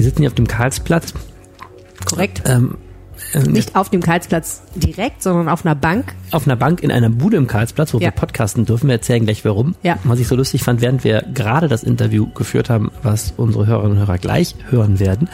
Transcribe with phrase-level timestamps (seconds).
[0.00, 1.12] Wir sitzen hier auf dem Karlsplatz.
[2.06, 2.40] Korrekt.
[2.46, 2.78] Ähm,
[3.34, 6.14] äh, Nicht auf dem Karlsplatz direkt, sondern auf einer Bank.
[6.30, 8.04] auf einer Bank in einer Bude im Karlsplatz, wo Ja.
[8.06, 8.86] wir podcasten dürfen.
[8.88, 9.74] Wir erzählen gleich warum.
[9.82, 9.98] Ja.
[10.04, 13.92] Was ich so lustig fand, während wir gerade das Interview geführt haben, was unsere Hörerinnen
[13.92, 15.28] und Hörer gleich hören werden,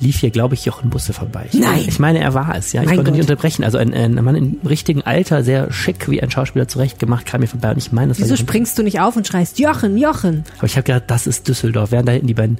[0.00, 1.46] lief hier, glaube ich, Jochen Busse vorbei.
[1.52, 1.84] Ich, Nein.
[1.86, 2.72] Ich meine, er war es.
[2.72, 3.30] Ja, ich Mein konnte nicht Gott.
[3.30, 3.62] unterbrechen.
[3.62, 7.46] Also ein, ein Mann im richtigen Alter, sehr schick, wie ein Schauspieler zurechtgemacht, kam mir
[7.46, 7.70] vorbei.
[7.70, 8.48] Und ich meine, das Wieso war Jochen.
[8.48, 10.42] springst du nicht auf und schreist Jochen, Jochen?
[10.58, 11.92] Aber ich habe gedacht, das ist Düsseldorf.
[11.92, 12.58] Während da hinten die beiden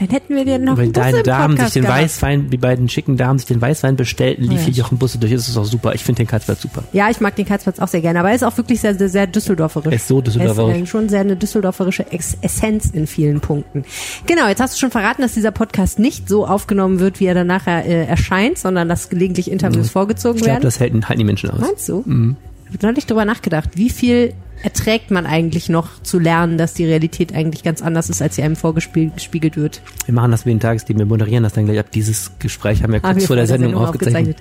[0.00, 2.00] Dann hätten wir dir noch Bus deine Damen sich den gehabt.
[2.02, 4.64] Weißwein, die beiden schicken Damen sich den Weißwein bestellten, lief Ja.
[4.64, 5.30] hier Jochen Busse durch.
[5.32, 5.94] Das ist auch super.
[5.94, 6.82] Ich finde den Karlsplatz super.
[6.92, 9.10] Ja, ich mag den Karlsplatz auch sehr gerne, aber er ist auch wirklich sehr, sehr,
[9.10, 9.92] sehr düsseldorferisch.
[9.92, 10.74] Er ist so düsseldorferisch.
[10.76, 12.06] Er ist schon sehr eine düsseldorferische
[12.40, 13.84] Essenz in vielen Punkten.
[14.26, 17.34] Genau, jetzt hast du schon verraten, dass dieser Podcast nicht so aufgenommen wird, wie er
[17.34, 20.62] dann nachher äh, erscheint, sondern dass gelegentlich Interviews vorgezogen Ich glaube, werden.
[20.64, 21.60] das halten, halten die Menschen aus.
[21.60, 22.04] Meinst du?
[22.06, 26.84] Ich habe neulich drüber nachgedacht, wie viel erträgt man eigentlich noch zu lernen, dass die
[26.84, 29.80] Realität eigentlich ganz anders ist, als sie einem vorgespiegelt wird.
[30.04, 31.90] Wir machen das wie ein Tagesthemen, wir moderieren das dann gleich ab.
[31.90, 34.36] Dieses Gespräch haben wir kurz Haben wir vor der Sendung, aufgezeichnet.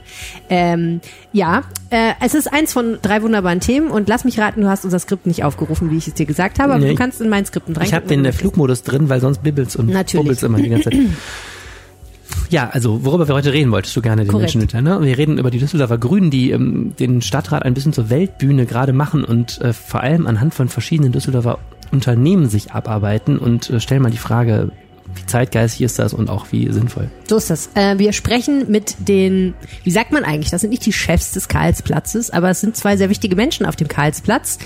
[0.49, 0.99] Ähm,
[1.31, 4.83] ja, äh, es ist eins von drei wunderbaren Themen und lass mich raten, du hast
[4.83, 6.89] unser Skript nicht aufgerufen, wie ich es dir gesagt habe, aber Nee.
[6.89, 7.85] du kannst in mein Skript rein.
[7.85, 10.21] Ich habe den äh, Flugmodus drin, weil sonst bibbelt's und Natürlich.
[10.21, 10.99] bubbelt's immer die ganze Zeit.
[12.49, 14.55] Ja, also worüber wir heute reden, wolltest du gerne den Korrekt.
[14.55, 14.85] Menschen mitteilen.
[14.85, 14.99] Ne?
[15.01, 18.93] Wir reden über die Düsseldorfer Grünen, die ähm, den Stadtrat ein bisschen zur Weltbühne gerade
[18.93, 21.59] machen und äh, vor allem anhand von verschiedenen Düsseldorfer
[21.91, 24.71] Unternehmen sich abarbeiten und äh, stellen mal die Frage,
[25.15, 27.09] wie zeitgeistig ist das und auch wie sinnvoll.
[27.27, 27.69] So ist das.
[27.73, 31.47] Äh, wir sprechen mit den, wie sagt man eigentlich, das sind nicht die Chefs des
[31.47, 34.59] Karlsplatzes, aber es sind zwei sehr wichtige Menschen auf dem Karlsplatz.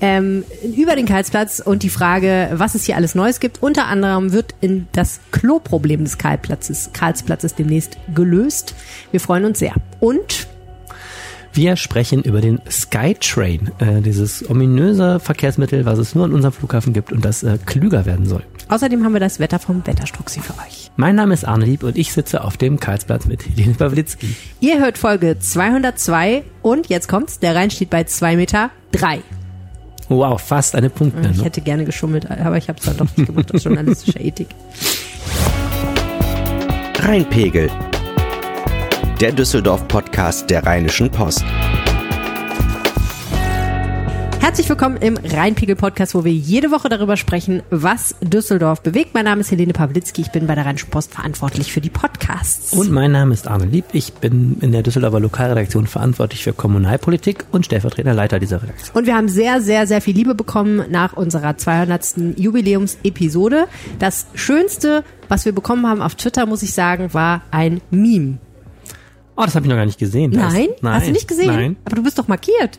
[0.00, 0.44] Ähm,
[0.76, 3.62] über den Karlsplatz und die Frage, was es hier alles Neues gibt.
[3.62, 8.74] Unter anderem wird in das Kloproblem des Karlsplatzes, Karlsplatzes demnächst gelöst.
[9.12, 9.74] Wir freuen uns sehr.
[10.00, 10.46] Und
[11.52, 16.92] Wir sprechen über den Skytrain, äh, dieses ominöse Verkehrsmittel, was es nur an unserem Flughafen
[16.92, 18.42] gibt und das äh, klüger werden soll.
[18.68, 20.90] außerdem haben wir das Wetter vom Wetterstruxi für euch.
[20.96, 24.34] Mein Name ist Arne Lieb und ich sitze auf dem Karlsplatz mit Helene Pawlitzki.
[24.60, 29.20] Ihr hört Folge 202 und jetzt kommt's, der Rhein steht bei 2 Meter 3.
[30.16, 31.42] Wow, fast eine Ich Punktnennung.
[31.42, 34.48] hätte gerne geschummelt, aber ich habe es dann doch nicht gemacht aus journalistischer Ethik.
[37.00, 37.68] Rheinpegel.
[39.20, 41.44] Der Düsseldorf-Podcast der Rheinischen Post.
[44.44, 49.14] Herzlich willkommen im Rheinpegel-Podcast, wo wir jede Woche darüber sprechen, was Düsseldorf bewegt.
[49.14, 52.74] Mein Name ist Helene Pawlitzki, ich bin bei der Rheinischen Post verantwortlich für die Podcasts.
[52.74, 53.86] Und mein Name ist Arne Lieb.
[53.94, 58.94] Ich bin in der Düsseldorfer Lokalredaktion verantwortlich für Kommunalpolitik und stellvertretender Leiter dieser Redaktion.
[58.94, 62.36] Und wir haben sehr, sehr, sehr viel Liebe bekommen nach unserer 200.
[62.36, 63.64] Jubiläumsepisode.
[63.98, 68.36] Das Schönste, was wir bekommen haben auf Twitter, muss ich sagen, war ein Meme.
[69.38, 70.32] Oh, das habe ich noch gar nicht gesehen.
[70.32, 70.68] Nein?
[70.82, 70.94] Nein.
[70.94, 71.46] Hast du nicht gesehen?
[71.46, 71.76] Nein.
[71.86, 72.78] Aber du bist doch markiert.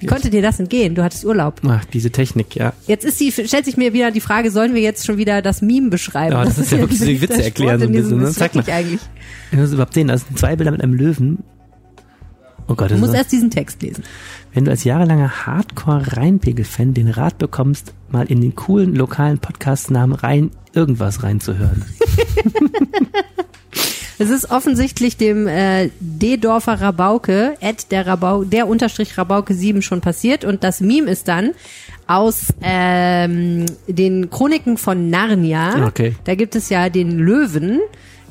[0.00, 0.94] Wie konnte dir das entgehen?
[0.94, 1.60] Du hattest Urlaub.
[1.66, 2.72] Ach, diese Technik, ja.
[2.86, 5.60] Jetzt ist die, stellt sich mir wieder die Frage, sollen wir jetzt schon wieder das
[5.62, 6.32] Meme beschreiben?
[6.32, 8.22] Ja, das ist ja wirklich so die Witze erklären so ein bisschen, ne?
[8.22, 8.64] das ist Zeig mal.
[8.70, 9.00] eigentlich.
[9.50, 11.38] Ich muss überhaupt sehen, das sind zwei Bilder mit einem Löwen.
[12.70, 14.04] Oh Gott, Du das musst ist, erst diesen Text lesen.
[14.52, 20.50] wenn du als jahrelanger Hardcore-Rheinpegel-Fan den Rat bekommst, mal in den coolen lokalen Podcast-Namen rein
[20.74, 21.84] irgendwas reinzuhören.
[24.18, 30.00] Es ist offensichtlich dem äh, D-Dorfer Rabauke, at der, Rabau, der Unterstrich Rabauke 7 schon
[30.00, 30.44] passiert.
[30.44, 31.52] Und das Meme ist dann
[32.08, 35.86] aus ähm, den Chroniken von Narnia.
[35.86, 36.16] Okay.
[36.24, 37.80] Da gibt es ja den Löwen,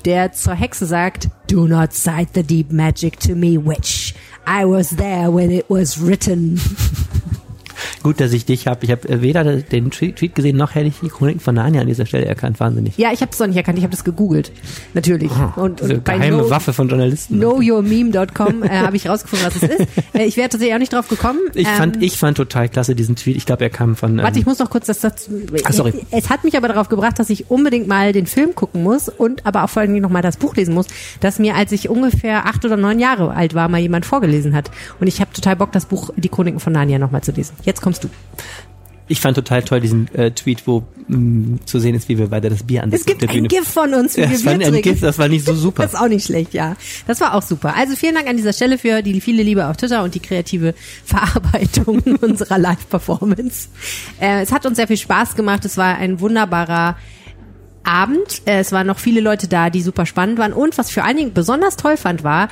[0.03, 4.14] der zur Hexe sagt, Do not cite the deep magic to me, witch.
[4.46, 6.59] I was there when it was written.
[8.04, 8.84] Gut, dass ich dich habe.
[8.86, 12.06] Ich habe weder den Tweet gesehen, noch hätte ich die Chroniken von Narnia an dieser
[12.06, 12.60] Stelle erkannt.
[12.60, 12.98] Wahnsinnig.
[12.98, 14.52] Ja, ich habe es doch nicht erkannt, ich habe das gegoogelt.
[14.94, 15.32] Natürlich.
[15.56, 17.40] und, Diese und bei geheime no, Waffe von Journalisten.
[17.40, 19.88] knowyourmeme.com äh, habe ich rausgefunden, was es ist.
[20.14, 21.40] Äh, ich wäre tatsächlich auch nicht drauf gekommen.
[21.54, 23.36] Ich fand, Ähm, ich fand total klasse diesen Tweet.
[23.36, 24.18] Ich glaube, er kam von.
[24.18, 25.30] Ähm, Warte, ich muss noch kurz das, das
[25.66, 25.94] Ach, sorry.
[26.12, 29.46] Es hat mich aber darauf gebracht, dass ich unbedingt mal den Film gucken muss und
[29.46, 30.88] aber auch vor allem noch mal das Buch lesen muss,
[31.20, 34.72] das mir, als ich ungefähr acht oder neun Jahre alt war, mal jemand vorgelesen hat.
[35.00, 37.54] Und ich habe total Bock, das Buch Die Chroniken von Narnia noch mal zu lesen.
[37.67, 38.09] Jetzt kommst du.
[39.09, 42.49] ich fand total toll diesen äh, Tweet, wo mh, zu sehen ist, wie wir weiter
[42.49, 43.47] das Bier an Es gibt der ein Bühne.
[43.49, 44.81] GIF von uns, wie ja, wir Bier ein trinken.
[44.81, 45.84] GIF, das war nicht so super.
[45.84, 46.75] Das ist auch nicht schlecht, ja.
[47.08, 47.75] Das war auch super.
[47.75, 50.73] Also vielen Dank an dieser Stelle für die viele Liebe auf Twitter und die kreative
[51.05, 53.67] Verarbeitung unserer Live-Performance.
[54.20, 55.66] Äh, es hat uns sehr viel Spaß gemacht.
[55.66, 56.96] Es war ein wunderbarer
[57.84, 58.41] Abend.
[58.46, 60.53] Äh, es waren noch viele Leute da, die super spannend waren.
[60.53, 62.47] Und was für allen Dingen besonders toll fand, war,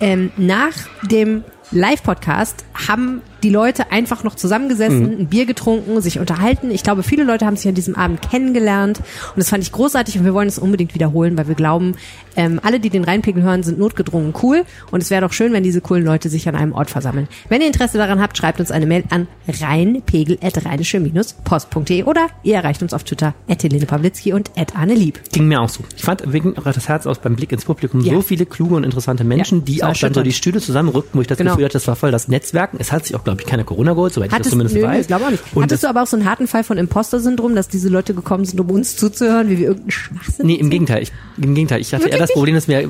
[0.00, 0.72] ähm, nach
[1.08, 6.70] dem Live-Podcast haben die Leute einfach noch zusammengesessen, ein Bier getrunken, sich unterhalten.
[6.70, 10.18] Ich glaube, viele Leute haben sich an diesem Abend kennengelernt und das fand ich großartig
[10.18, 11.94] und wir wollen es unbedingt wiederholen, weil wir glauben,
[12.36, 15.62] ähm, alle, die den Rheinpegel hören, sind notgedrungen cool und es wäre doch schön, wenn
[15.62, 17.28] diese coolen Leute sich an einem Ort versammeln.
[17.48, 22.92] Wenn ihr Interesse daran habt, schreibt uns eine Mail an rheinpegel.rheinische-post.de oder ihr erreicht uns
[22.94, 25.20] auf Twitter at Helene Pawlitzki und at Anne Lieb.
[25.32, 25.80] Ging mir auch so.
[25.96, 28.14] Ich fand wegen das Herz aus beim Blick ins Publikum Ja.
[28.14, 31.22] so viele kluge und interessante Menschen, Ja, die auch dann so die Stühle zusammenrückten, wo
[31.22, 31.52] ich das Genau.
[31.52, 32.76] Gefühl hatte, das war voll das Netzwerken.
[32.80, 34.82] Es hat sich auch, glaube ich, keiner Corona geholt, soweit ich das Hattest, zumindest nö,
[34.82, 35.00] weiß.
[35.02, 35.42] ich glaube auch nicht.
[35.54, 38.44] Und Hattest du aber auch so einen harten Fall von Imposter-Syndrom, dass diese Leute gekommen
[38.44, 40.70] sind, um uns zuzuhören, wie wir irgendeinen Schwachsinn Nee, im erzählen?
[40.70, 41.02] Gegenteil.
[41.02, 41.12] Ich,
[41.42, 41.80] Im Gegenteil.
[41.80, 42.88] Ich hatte eher Wirklich das Problem, dass mir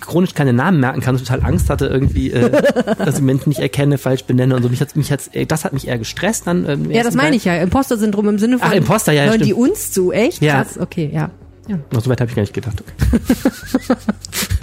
[0.00, 2.50] chronisch keine Namen merken kann und total Angst hatte, irgendwie, äh,
[2.98, 4.68] dass ich Menschen nicht erkenne, falsch benenne und so.
[4.68, 6.68] Mich hat's, mich hat's, äh, das hat mich eher gestresst dann.
[6.68, 7.54] ähm, Ja, das meine ich ja.
[7.56, 10.42] Imposter-Syndrom im Sinne von, Ach, Imposter, ja, ja, hören die uns zu, echt?
[10.42, 10.62] Ja.
[10.62, 11.30] Krass, okay, ja.
[11.68, 11.78] Ja.
[11.94, 12.82] Oh, so weit habe ich gar nicht gedacht.
[12.82, 13.98] Okay.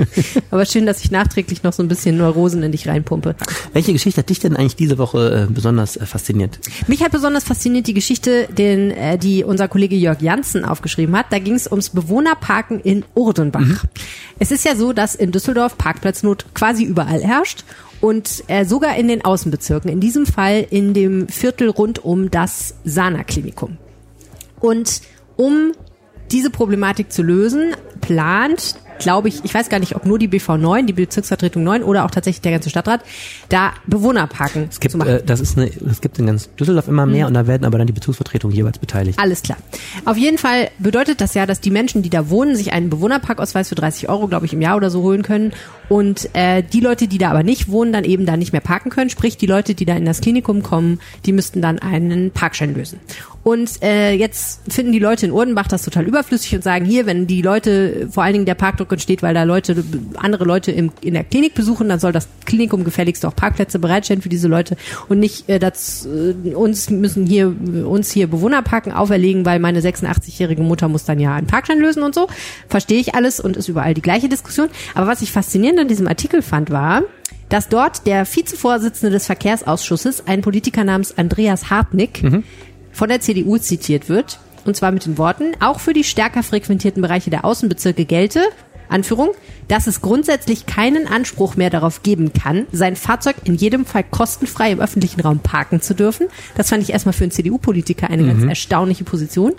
[0.52, 3.36] Aber schön, dass ich nachträglich noch so ein bisschen Neurosen in dich reinpumpe.
[3.74, 6.60] Welche Geschichte hat dich denn eigentlich diese Woche äh, besonders äh, fasziniert?
[6.88, 11.28] Mich hat besonders fasziniert die Geschichte, den, äh, die unser Kollege Jörg Janssen aufgeschrieben hat.
[11.30, 13.86] Da ging es ums Bewohnerparken in Urdenbach.
[14.40, 17.64] Es ist ja so, dass in Düsseldorf Parkplatznot quasi überall herrscht
[18.02, 19.90] und äh, sogar in den Außenbezirken.
[19.90, 23.78] In diesem Fall in dem Viertel rund um das Sana-Klinikum.
[24.60, 25.02] Und
[25.38, 25.74] um
[26.32, 30.86] diese Problematik zu lösen, plant, glaube ich, ich weiß gar nicht, ob nur die BV9,
[30.86, 33.02] die Bezirksvertretung 9 oder auch tatsächlich der ganze Stadtrat,
[33.50, 35.10] da Bewohnerparken Es gibt, zu machen.
[35.16, 37.12] äh, das ist eine, es gibt in ganz Düsseldorf immer Mhm.
[37.12, 39.20] mehr und da werden aber dann die Bezugsvertretungen jeweils beteiligt.
[39.20, 39.58] Alles klar.
[40.06, 43.68] Auf jeden Fall bedeutet das ja, dass die Menschen, die da wohnen, sich einen Bewohnerparkausweis
[43.68, 45.52] für 30 Euro, glaube ich, im Jahr oder so holen können.
[45.90, 48.90] Und äh, die Leute, die da aber nicht wohnen, dann eben da nicht mehr parken
[48.92, 49.10] können.
[49.10, 53.00] Sprich, die Leute, die da in das Klinikum kommen, die müssten dann einen Parkschein lösen.
[53.46, 57.28] Und äh, jetzt finden die Leute in Urdenbach das total überflüssig und sagen, hier, wenn
[57.28, 59.84] die Leute, vor allen Dingen der Parkdruck entsteht, weil da Leute,
[60.16, 64.24] andere Leute im, in der Klinik besuchen, dann soll das Klinikum gefälligst auch Parkplätze bereitstellen
[64.24, 64.78] für diese Leute
[65.10, 67.56] und nicht äh, das, äh, uns müssen hier
[67.86, 72.16] uns hier Bewohnerparken auferlegen, weil meine 86-jährige Mutter muss dann ja einen Parkschein lösen und
[72.16, 72.28] so.
[72.68, 74.70] Verstehe ich alles und ist überall die gleiche Diskussion.
[74.96, 77.04] Aber was ich faszinierend an diesem Artikel fand, war,
[77.50, 82.24] dass dort der Vizevorsitzende des Verkehrsausschusses, ein Politiker namens Andreas Hartnick,
[82.96, 84.40] von der CDU zitiert wird.
[84.66, 88.42] Und zwar mit den Worten, auch für die stärker frequentierten Bereiche der Außenbezirke gelte,
[88.90, 89.30] Anführung,
[89.68, 94.72] dass es grundsätzlich keinen Anspruch mehr darauf geben kann, sein Fahrzeug in jedem Fall kostenfrei
[94.72, 96.28] im öffentlichen Raum parken zu dürfen.
[96.56, 99.54] Das fand ich erstmal für einen CDU-Politiker eine ganz erstaunliche Position.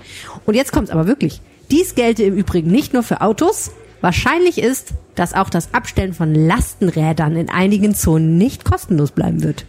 [0.44, 1.40] Und jetzt kommt's aber wirklich.
[1.70, 3.72] Dies gelte im Übrigen nicht nur für Autos.
[4.00, 9.66] Wahrscheinlich ist, dass auch das Abstellen von Lastenrädern in einigen Zonen nicht kostenlos bleiben wird.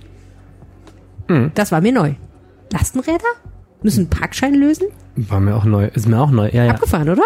[1.56, 2.14] Das war mir neu.
[2.72, 3.26] Lastenräder?
[3.84, 4.88] Müssen einen Parkschein lösen?
[5.16, 6.50] War mir auch neu, ist mir auch neu.
[6.52, 6.72] Ja, ja.
[6.72, 7.24] Abgefahren, oder?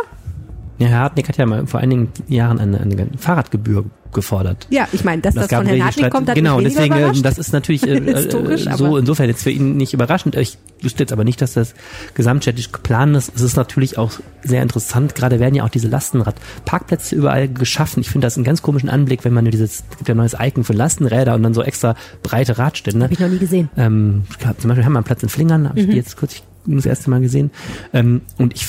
[0.78, 4.68] Ja, Herr Hartnick hat ja mal vor einigen Jahren eine, eine Fahrradgebühr gefordert.
[4.70, 7.26] Ja, ich meine, dass das, von Herrn Hartwig kommt, hat genau, deswegen, äh, überrascht.
[7.26, 10.36] das ist natürlich äh, Historisch, äh, so insofern jetzt für ihn nicht überraschend.
[10.36, 11.74] Ich wüsste jetzt aber nicht, dass das
[12.14, 13.32] gesamtstädtisch geplant ist.
[13.36, 14.12] Es ist natürlich auch
[14.44, 15.16] sehr interessant.
[15.16, 18.02] Gerade werden ja auch diese Lastenrad-Parkplätze überall geschaffen.
[18.02, 20.36] Ich finde das einen ganz komischen Anblick, wenn man nur dieses, es gibt ja neues
[20.40, 23.04] Icon für Lastenräder und dann so extra breite Radstände.
[23.04, 23.70] Habe ich noch nie gesehen.
[23.78, 25.92] Ähm, ich zum Beispiel haben wir einen Platz in Flingern, habe ich Mhm.
[25.92, 27.52] die jetzt kürzlich das erste Mal gesehen.
[27.94, 28.66] Ähm, und ich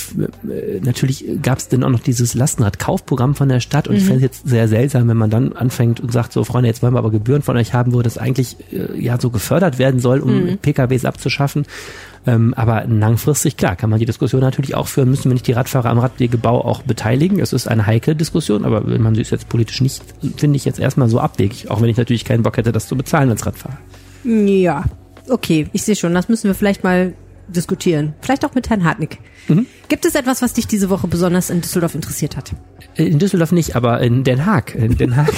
[0.49, 4.07] äh, natürlich gab es dann auch noch dieses Lastenrad-Kaufprogramm von der Stadt und ich Mhm.
[4.07, 6.95] fände es jetzt sehr seltsam, wenn man dann anfängt und sagt, so Freunde, jetzt wollen
[6.95, 10.21] wir aber Gebühren von euch haben, wo das eigentlich äh, ja so gefördert werden soll,
[10.21, 10.59] um Mhm.
[10.59, 11.65] PKWs abzuschaffen.
[12.25, 15.53] Ähm, aber langfristig, klar, kann man die Diskussion natürlich auch führen, müssen wir nicht die
[15.53, 17.41] Radfahrer am Radwegebau auch beteiligen.
[17.41, 20.03] Es ist eine heikle Diskussion, aber wenn man sie jetzt politisch nicht,
[20.37, 22.97] finde ich jetzt erstmal so abwegig, auch wenn ich natürlich keinen Bock hätte, das zu
[22.97, 23.77] bezahlen als Radfahrer.
[24.25, 24.85] Ja,
[25.29, 26.15] okay, ich sehe schon.
[26.15, 27.13] Das müssen wir vielleicht mal
[27.53, 28.15] diskutieren.
[28.21, 29.19] Vielleicht auch mit Herrn Hartnick.
[29.49, 29.67] Mhm.
[29.89, 32.53] Gibt es etwas, was dich diese Woche besonders in Düsseldorf interessiert hat?
[32.97, 34.75] In Düsseldorf nicht, aber in Den Haag.
[34.75, 35.33] In Den Haag.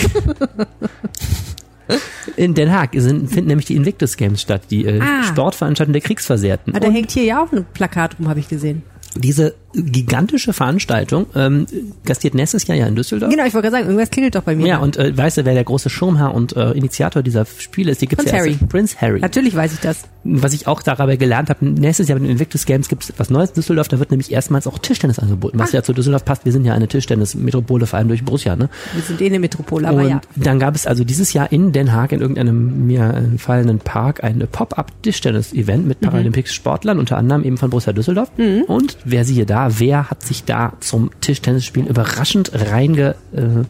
[2.37, 5.23] In Den Haag sind, finden nämlich die Invictus Games statt, die äh, Ah.
[5.25, 6.75] Sportveranstaltung der Kriegsversehrten.
[6.75, 8.83] Ah, da Und hängt hier ja auch ein Plakat rum, habe ich gesehen.
[9.14, 11.66] diese gigantische Veranstaltung ähm,
[12.04, 13.31] gastiert nächstes Jahr ja in Düsseldorf.
[13.31, 14.66] Genau, ich wollte gerade sagen, irgendwas klingelt doch bei mir.
[14.66, 18.00] Ja, und äh, weißt du, wer der große Schirmherr und äh, Initiator dieser Spiele ist?
[18.02, 18.59] Die gibt's Prince ja Harry.
[18.69, 19.21] Prince Harry.
[19.21, 20.04] Natürlich weiß ich das.
[20.25, 23.28] Was ich auch dabei gelernt habe, nächstes Jahr bei den Invictus Games gibt es was
[23.28, 25.76] Neues in Düsseldorf, da wird nämlich erstmals auch Tischtennis angeboten, was Ah.
[25.78, 26.45] ja zu Düsseldorf passt.
[26.47, 28.71] Wir sind ja eine Tischtennis-Metropole, vor allem durch Borussia, ne?
[28.95, 30.21] Wir sind eh eine Metropole, aber und ja.
[30.37, 34.47] dann gab es also dieses Jahr in Den Haag in irgendeinem mir entfallenen Park ein
[34.50, 35.88] Pop-up-Tischtennis-Event Mhm.
[35.88, 38.31] mit paralympischen Sportlern, unter anderem eben von Borussia Düsseldorf.
[38.66, 43.16] Und wer siehe da, wer hat sich da zum Tischtennisspielen überraschend reinge...
[43.33, 43.64] Äh,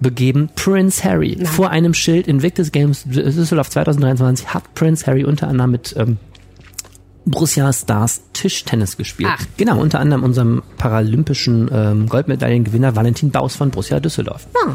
[0.00, 0.50] begeben.
[0.54, 1.38] Prince Harry.
[1.44, 6.18] Vor einem Schild Invictus Games Düsseldorf 2023 hat Prince Harry unter anderem mit ähm,
[7.26, 9.30] Borussia Stars Tischtennis gespielt.
[9.32, 9.42] Ach.
[9.56, 14.46] Genau, unter anderem unserem paralympischen ähm, Goldmedaillengewinner Valentin Baus von Borussia Düsseldorf.
[14.54, 14.72] Ah.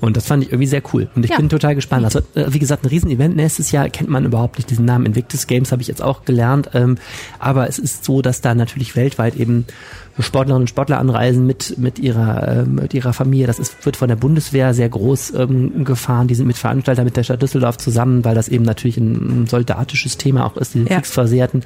[0.00, 1.10] Und das fand ich irgendwie sehr cool.
[1.14, 1.36] Und ich Ja.
[1.36, 2.04] bin total gespannt.
[2.04, 3.36] Also, äh, wie gesagt, ein Riesenevent.
[3.36, 5.04] Nächstes Jahr kennt man überhaupt nicht diesen Namen.
[5.06, 6.70] Invictus Games habe ich jetzt auch gelernt.
[6.72, 6.96] Ähm,
[7.38, 9.66] aber es ist so, dass da natürlich weltweit eben
[10.18, 13.46] Sportlerinnen und Sportler anreisen mit, mit ihrer, ähm, mit ihrer Familie.
[13.46, 16.26] Das ist, wird von der Bundeswehr sehr groß ähm, gefahren.
[16.28, 19.46] Die sind mit Veranstaltern mit der Stadt Düsseldorf zusammen, weil das eben natürlich ein, ein
[19.46, 20.96] soldatisches Thema auch ist, die Ja.
[20.96, 21.64] Kriegsversehrten.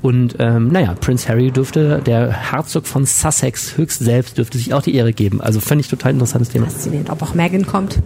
[0.00, 4.82] Und ähm, naja, Prince Harry dürfte, der Herzog von Sussex höchst selbst, dürfte sich auch
[4.82, 5.40] die Ehre geben.
[5.40, 6.66] Also fände ich total interessantes Thema.
[6.66, 7.10] Faszinierend.
[7.10, 8.00] Ob auch Megan kommt.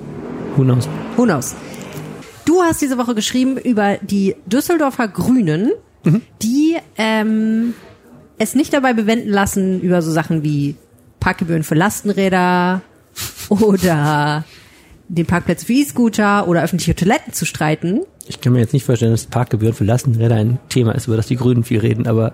[0.56, 0.88] Who knows?
[1.16, 1.54] Who knows?
[2.44, 5.72] Du hast diese Woche geschrieben über die Düsseldorfer Grünen,
[6.42, 7.74] die ähm,
[8.38, 10.76] es nicht dabei bewenden lassen, über so Sachen wie
[11.20, 12.82] Parkgebühren für Lastenräder
[13.48, 14.44] oder
[15.08, 18.00] den Parkplatz für E-Scooter oder öffentliche Toiletten zu streiten.
[18.26, 21.28] Ich kann mir jetzt nicht vorstellen, dass Parkgebühren für Lastenräder ein Thema ist, über das
[21.28, 22.32] die Grünen viel reden, aber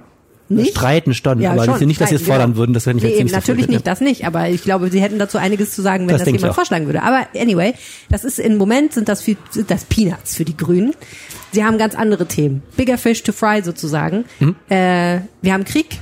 [0.54, 0.70] Nicht?
[0.76, 2.58] streiten schon, Ja, aber schon, nicht, dass sie es fordern genau.
[2.58, 4.90] würden, das wäre nicht Nee, jetzt eben, nicht natürlich nicht, das nicht, aber ich glaube,
[4.90, 7.02] sie hätten dazu einiges zu sagen, wenn Das das, jemand vorschlagen würde.
[7.02, 7.74] Aber anyway,
[8.10, 10.94] das ist im Moment sind das, viel, sind das Peanuts für die Grünen.
[11.52, 12.62] Sie haben ganz andere Themen.
[12.76, 14.24] Bigger fish to fry sozusagen.
[14.40, 14.56] Mhm.
[14.68, 15.98] Äh, wir haben Krieg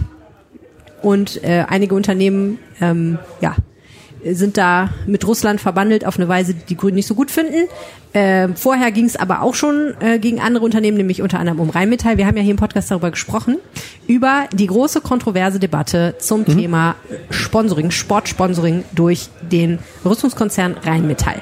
[1.02, 3.56] und äh, einige Unternehmen, ähm, ja,
[4.24, 7.68] sind da mit Russland verbandelt auf eine Weise, die die Grünen nicht so gut finden.
[8.12, 11.70] Ähm, vorher ging es aber auch schon äh, gegen andere Unternehmen, nämlich unter anderem um
[11.70, 12.18] Rheinmetall.
[12.18, 13.58] Wir haben ja hier im Podcast darüber gesprochen,
[14.06, 16.96] über die große kontroverse Debatte zum Thema
[17.30, 21.38] Sponsoring, Sportsponsoring durch den Rüstungskonzern Rheinmetall.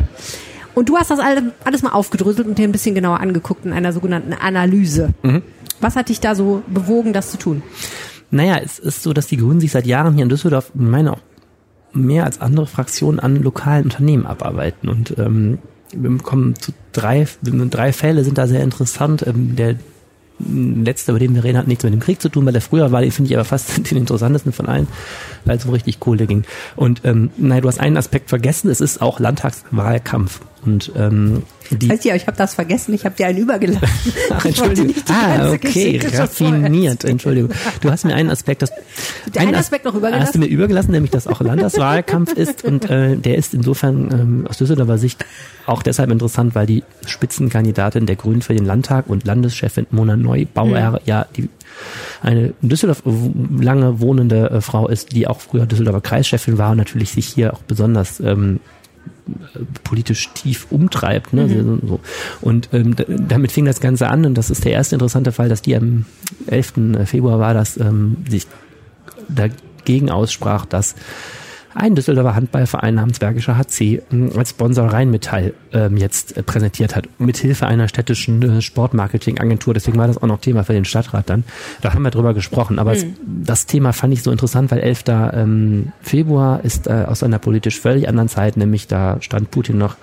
[0.74, 3.72] Und du hast das alle, alles mal aufgedröselt und dir ein bisschen genauer angeguckt in
[3.72, 5.10] einer sogenannten Analyse.
[5.80, 7.62] Was hat dich da so bewogen, das zu tun?
[8.30, 11.14] Naja, es ist so, dass die Grünen sich seit Jahren hier in Düsseldorf, ich meine
[11.14, 11.20] auch
[11.92, 14.88] mehr als andere Fraktionen an lokalen Unternehmen abarbeiten.
[14.88, 15.58] Und ähm,
[15.92, 19.26] wir kommen zu drei, drei Fälle sind da sehr interessant.
[19.26, 19.76] Ähm, der
[20.38, 22.92] letzte, über den wir reden, hat nichts mit dem Krieg zu tun, weil der früher
[22.92, 24.88] war, den finde ich aber fast den interessantesten von allen,
[25.44, 26.44] weil es um richtig Kohle ging.
[26.76, 30.40] Und ähm, nein, du hast einen Aspekt vergessen, es ist auch Landtagswahlkampf.
[30.64, 33.86] Und ähm, die Weißt du, ich habe das vergessen, ich habe dir einen übergelassen.
[34.30, 34.94] Ach, Entschuldigung.
[35.08, 37.04] Ah, okay, Geschichte raffiniert.
[37.04, 37.50] Entschuldigung.
[37.80, 38.72] Du hast mir einen Aspekt, das
[39.36, 40.26] einen As- Aspekt noch übergelassen?
[40.26, 44.46] Hast du mir übergelassen, nämlich dass auch Landtagswahlkampf ist und äh, der ist insofern ähm,
[44.48, 45.24] aus Düsseldorfer Sicht
[45.66, 51.00] auch deshalb interessant, weil die Spitzenkandidatin der Grünen für den Landtag und Landeschefin Mona Neubauer
[51.04, 51.50] ja die
[52.22, 53.02] eine in Düsseldorf
[53.60, 57.52] lange wohnende äh, Frau ist, die auch früher Düsseldorfer Kreischefin war und natürlich sich hier
[57.52, 58.60] auch besonders ähm,
[59.84, 61.32] politisch tief umtreibt.
[61.32, 61.46] Ne?
[61.46, 61.80] Mhm.
[61.86, 62.00] So.
[62.40, 65.62] Und ähm, damit fing das Ganze an und das ist der erste interessante Fall, dass
[65.62, 66.04] die am
[66.46, 66.74] 11.
[67.04, 68.46] Februar war, dass ähm, sich
[69.28, 70.94] dagegen aussprach, dass
[71.78, 77.08] ein Düsseldorfer Handballverein namens Bergischer HC ähm, als Sponsor Rheinmetall ähm, jetzt äh, präsentiert hat,
[77.18, 79.74] mithilfe einer städtischen äh, Sportmarketingagentur.
[79.74, 81.44] Deswegen war das auch noch Thema für den Stadtrat dann.
[81.80, 82.78] Da haben wir drüber gesprochen.
[82.78, 85.04] Aber es, das Thema fand ich so interessant, weil 11.
[85.08, 89.96] Ähm, Februar ist äh, aus einer politisch völlig anderen Zeit, nämlich da stand Putin noch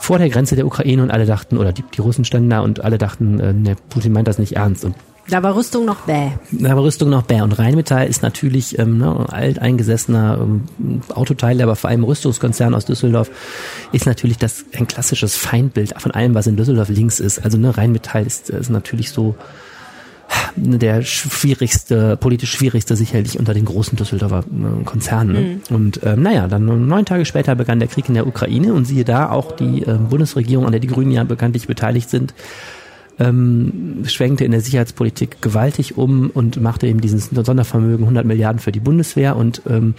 [0.00, 2.82] vor der Grenze der Ukraine und alle dachten, oder die, die Russen standen da und
[2.82, 4.84] alle dachten, äh, ne, Putin meint das nicht ernst.
[4.84, 4.94] Und
[5.30, 6.30] Da war Rüstung noch bäh.
[6.50, 7.44] da war Rüstung noch bär.
[7.44, 13.30] Und Rheinmetall ist natürlich ähm, ne, alteingesessener ähm, Autoteile, aber vor allem Rüstungskonzern aus Düsseldorf,
[13.92, 17.44] ist natürlich das ein klassisches Feindbild von allem, was in Düsseldorf links ist.
[17.44, 19.36] Also ne, Rheinmetall ist, ist natürlich so
[20.56, 25.32] ne, der schwierigste, politisch schwierigste sicherlich unter den großen Düsseldorfer äh, Konzernen.
[25.32, 25.60] Ne?
[25.70, 29.04] Und ähm, naja, dann neun Tage später begann der Krieg in der Ukraine und siehe
[29.04, 32.34] da, auch die ähm, Bundesregierung, an der die Grünen ja bekanntlich beteiligt sind,
[33.20, 38.72] ähm, schwenkte in der Sicherheitspolitik gewaltig um und machte eben dieses Sondervermögen 100 Milliarden für
[38.72, 39.94] die Bundeswehr und ähm,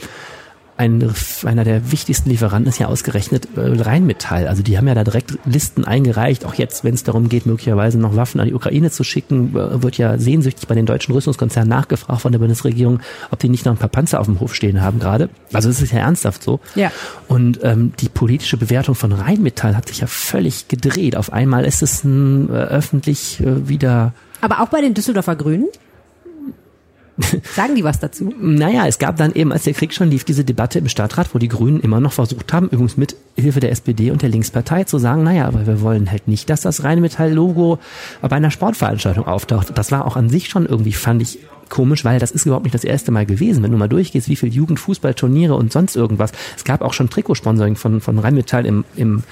[0.82, 1.14] ein,
[1.46, 4.48] einer der wichtigsten Lieferanten ist ja ausgerechnet äh, Rheinmetall.
[4.48, 6.44] Also die haben ja da direkt Listen eingereicht.
[6.44, 9.98] Auch jetzt, wenn es darum geht, möglicherweise noch Waffen an die Ukraine zu schicken, wird
[9.98, 13.78] ja sehnsüchtig bei den deutschen Rüstungskonzernen nachgefragt von der Bundesregierung, ob die nicht noch ein
[13.78, 15.30] paar Panzer auf dem Hof stehen haben gerade.
[15.54, 16.60] Also es ist ja ernsthaft so.
[16.74, 16.92] Ja.
[17.28, 21.16] Und ähm, die politische Bewertung von Rheinmetall hat sich ja völlig gedreht.
[21.16, 25.68] Auf einmal ist es ein, äh, öffentlich äh, wieder Aber auch bei den Düsseldorfer Grünen?
[27.56, 28.34] Sagen die was dazu?
[28.40, 31.40] Naja, es gab dann eben, als der Krieg schon lief, diese Debatte im Stadtrat, wo
[31.40, 34.98] die Grünen immer noch versucht haben, übrigens mit Hilfe der SPD und der Linkspartei zu
[34.98, 37.80] sagen, naja, aber wir wollen halt nicht, dass das Rheinmetall-Logo
[38.22, 39.78] bei einer Sportveranstaltung auftaucht.
[39.78, 41.40] Das war auch an sich schon irgendwie, fand ich,
[41.72, 43.64] komisch, weil das ist überhaupt nicht das erste Mal gewesen.
[43.64, 46.32] Wenn du mal durchgehst, wie viel Jugendfußballturniere und sonst irgendwas.
[46.56, 49.24] Es gab auch schon Trikotsponsoring von, von Rheinmetall im, im,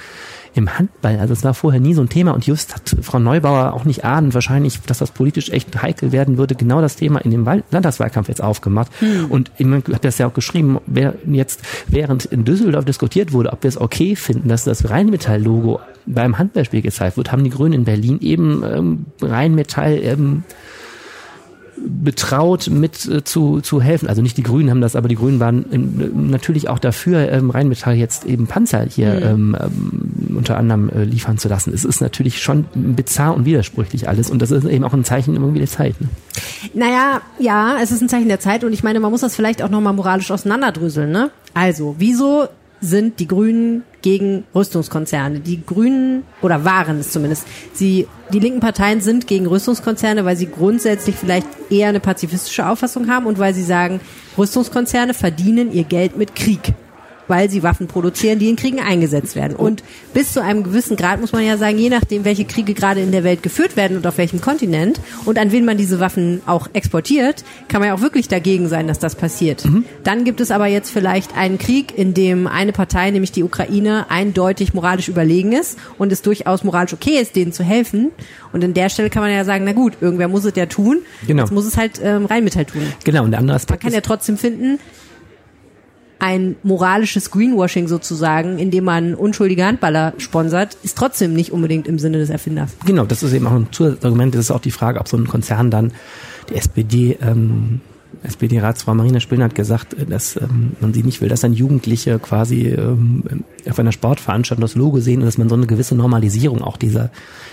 [0.54, 1.20] im Handball.
[1.20, 4.04] Also es war vorher nie so ein Thema und just hat Frau Neubauer auch nicht
[4.06, 7.64] ahnen wahrscheinlich, dass das politisch echt heikel werden würde, genau das Thema in dem Wahl
[7.72, 8.92] Landtagswahlkampf jetzt aufgemacht.
[9.30, 13.64] Und ich habe das ja auch geschrieben, wer jetzt während in Düsseldorf diskutiert wurde, ob
[13.64, 17.84] wir es okay finden, dass das Rheinmetall-Logo beim Handballspiel gezeigt wird, haben die Grünen in
[17.86, 20.44] Berlin eben ähm, Rheinmetall ähm,
[21.86, 24.08] betraut mit äh, zu, zu helfen.
[24.08, 27.50] Also nicht die Grünen haben das, aber die Grünen waren ähm, natürlich auch dafür, ähm,
[27.50, 29.56] Rheinmetall jetzt eben Panzer hier mhm.
[29.56, 31.74] ähm, ähm, unter anderem äh, liefern zu lassen.
[31.74, 35.36] Es ist natürlich schon bizarr und widersprüchlich alles und das ist eben auch ein Zeichen
[35.36, 36.00] irgendwie der Zeit.
[36.02, 36.08] Ne?
[36.74, 39.62] Naja, ja, es ist ein Zeichen der Zeit und ich meine, man muss das vielleicht
[39.62, 41.12] auch nochmal moralisch auseinanderdröseln.
[41.12, 41.32] Ne?
[41.54, 42.48] Also, wieso
[42.82, 45.40] sind die Grünen gegen Rüstungskonzerne.
[45.40, 50.48] Die Grünen, oder waren es zumindest, sie, die linken Parteien sind gegen Rüstungskonzerne, weil sie
[50.48, 54.00] grundsätzlich vielleicht eher eine pazifistische Auffassung haben und weil sie sagen,
[54.38, 56.74] Rüstungskonzerne verdienen ihr Geld mit Krieg
[57.30, 59.56] weil sie Waffen produzieren, die in Kriegen eingesetzt werden.
[59.56, 59.84] Und
[60.14, 63.12] bis zu einem gewissen Grad muss man ja sagen, je nachdem, welche Kriege gerade in
[63.12, 66.68] der Welt geführt werden und auf welchem Kontinent und an wen man diese Waffen auch
[66.74, 69.66] exportiert, kann man ja auch wirklich dagegen sein, dass das passiert.
[69.66, 69.86] Mhm.
[70.04, 74.08] Dann gibt es aber jetzt vielleicht einen Krieg, in dem eine Partei, nämlich die Ukraine,
[74.10, 78.12] eindeutig moralisch überlegen ist und es durchaus moralisch okay ist, denen zu helfen.
[78.52, 81.00] Und an der Stelle kann man ja sagen, na gut, irgendwer muss es ja tun.
[81.28, 81.44] Genau.
[81.44, 82.82] Jetzt muss es halt ähm, Rheinmetall tun.
[83.04, 83.24] Genau.
[83.24, 84.80] Und der andere Aspekt Man kann ja trotzdem finden,
[86.20, 92.18] ein moralisches Greenwashing sozusagen, indem man unschuldige Handballer sponsert, ist trotzdem nicht unbedingt im Sinne
[92.18, 92.72] des Erfinders.
[92.86, 94.36] Genau, das ist eben auch ein Zusatzargument.
[94.36, 95.94] Das ist auch die Frage, ob so ein Konzern dann
[96.50, 97.82] die SPD ähm,
[98.24, 102.68] SPD-Ratsfrau Marina Spillner hat gesagt, dass ähm, man sie nicht will, dass dann Jugendliche quasi
[102.68, 103.24] ähm,
[103.70, 107.12] auf einer Sportveranstaltung das Logo sehen und dass man so eine gewisse Normalisierung auch dieser,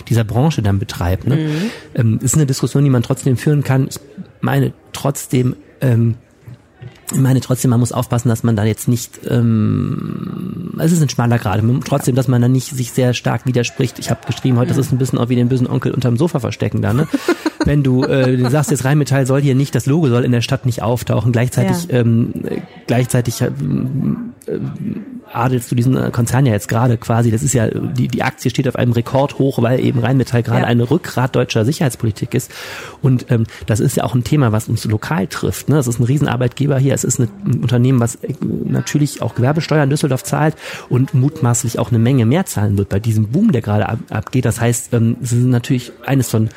[0.09, 1.27] dieser Branche dann betreibt.
[1.27, 1.37] Ne?
[1.37, 1.71] Mhm.
[1.95, 3.89] Ähm, ist eine Diskussion, die man trotzdem führen kann.
[3.89, 4.01] Ich
[4.41, 6.15] meine trotzdem, ähm,
[7.13, 11.09] ich meine trotzdem, man muss aufpassen, dass man da jetzt nicht, ähm, es ist ein
[11.09, 13.99] schmaler Grad, trotzdem, dass man da nicht sich sehr stark widerspricht.
[13.99, 16.41] Ich habe geschrieben heute, das ist ein bisschen auch wie den bösen Onkel unterm Sofa
[16.41, 17.07] verstecken da, ne?
[17.65, 20.41] Wenn du, äh, du sagst jetzt Rheinmetall soll hier nicht, das Logo soll in der
[20.41, 21.99] Stadt nicht auftauchen, gleichzeitig, ja.
[22.01, 22.33] ähm,
[22.87, 23.51] gleichzeitig äh,
[25.33, 28.69] adelst du diesen Konzern ja jetzt gerade quasi, das ist ja, die, die Aktie steht
[28.69, 30.67] auf einem Rekord hoch, weil eben Rheinmetall gerade ja.
[30.67, 32.51] eine Rückgrat deutscher Sicherheitspolitik ist.
[33.03, 35.69] Und ähm, das ist ja auch ein Thema, was uns lokal trifft.
[35.69, 35.77] Ne?
[35.77, 37.29] Das ist ein Riesenarbeitgeber hier, es ist ein
[37.61, 40.57] Unternehmen, was äh, natürlich auch Gewerbesteuer in Düsseldorf zahlt
[40.89, 44.45] und mutmaßlich auch eine Menge mehr zahlen wird bei diesem Boom, der gerade ab, abgeht.
[44.45, 46.49] Das heißt, ähm, es ist natürlich eines von